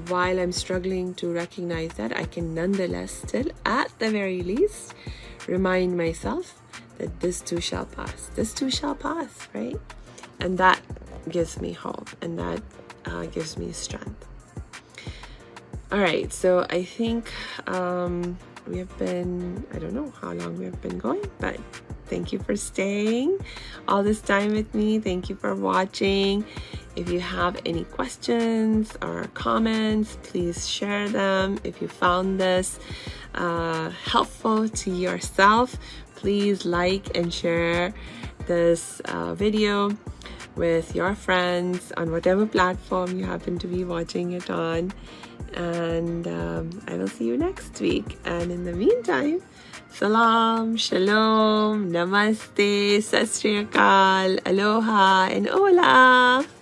while 0.08 0.40
I'm 0.40 0.52
struggling 0.52 1.14
to 1.16 1.32
recognize 1.32 1.94
that, 1.94 2.16
I 2.16 2.26
can 2.26 2.54
nonetheless 2.54 3.12
still, 3.12 3.48
at 3.66 3.98
the 4.00 4.10
very 4.10 4.42
least, 4.42 4.94
remind 5.48 5.98
myself 5.98 6.62
that 6.98 7.20
this 7.20 7.42
too 7.42 7.62
shall 7.62 7.86
pass. 7.86 8.30
This 8.36 8.54
too 8.54 8.70
shall 8.70 8.96
pass, 8.96 9.48
right? 9.54 9.78
And 10.40 10.58
that 10.58 10.80
gives 11.30 11.60
me 11.60 11.74
hope 11.74 12.10
and 12.22 12.38
that 12.40 12.62
uh, 13.06 13.26
gives 13.26 13.58
me 13.58 13.72
strength. 13.72 14.26
All 15.92 16.00
right, 16.00 16.32
so 16.34 16.66
I 16.70 16.84
think 16.84 17.32
um, 17.68 18.38
we 18.68 18.80
have 18.80 18.98
been, 18.98 19.66
I 19.74 19.80
don't 19.80 19.94
know 19.94 20.12
how 20.22 20.34
long 20.34 20.58
we 20.58 20.66
have 20.66 20.82
been 20.82 20.98
going, 20.98 21.24
but 21.40 21.60
thank 22.08 22.34
you 22.34 22.40
for 22.40 22.56
staying 22.56 23.38
all 23.88 24.04
this 24.04 24.20
time 24.20 24.52
with 24.52 24.74
me. 24.74 25.00
Thank 25.00 25.30
you 25.30 25.36
for 25.36 25.56
watching. 25.56 26.44
If 26.96 27.10
you 27.10 27.20
have 27.20 27.60
any 27.66 27.84
questions 27.84 28.96
or 29.02 29.26
comments, 29.34 30.18
please 30.24 30.68
share 30.68 31.10
them. 31.10 31.60
If 31.64 31.82
you 31.82 31.90
found 31.90 32.40
this 32.40 32.80
uh, 33.34 33.90
helpful 33.90 34.70
to 34.70 34.92
yourself, 34.92 35.78
please 36.16 36.66
like 36.66 37.18
and 37.18 37.34
share 37.34 37.94
this 38.48 39.02
uh, 39.02 39.36
video 39.36 39.92
with 40.56 40.96
your 40.96 41.16
friends 41.16 41.92
on 41.98 42.12
whatever 42.12 42.46
platform 42.46 43.20
you 43.20 43.26
happen 43.26 43.60
to 43.60 43.68
be 43.68 43.84
watching 43.84 44.32
it 44.32 44.50
on. 44.50 44.94
And 45.54 46.28
um, 46.28 46.82
I 46.88 46.96
will 46.96 47.08
see 47.08 47.26
you 47.26 47.38
next 47.38 47.80
week. 47.82 48.18
And 48.26 48.52
in 48.52 48.64
the 48.64 48.74
meantime, 48.74 49.42
salam, 49.90 50.78
shalom, 50.78 51.92
namaste, 51.92 53.04
Sat 53.04 53.28
Sri 53.28 53.66
Akal, 53.66 54.40
aloha, 54.46 55.28
and 55.28 55.48
hola. 55.48 56.55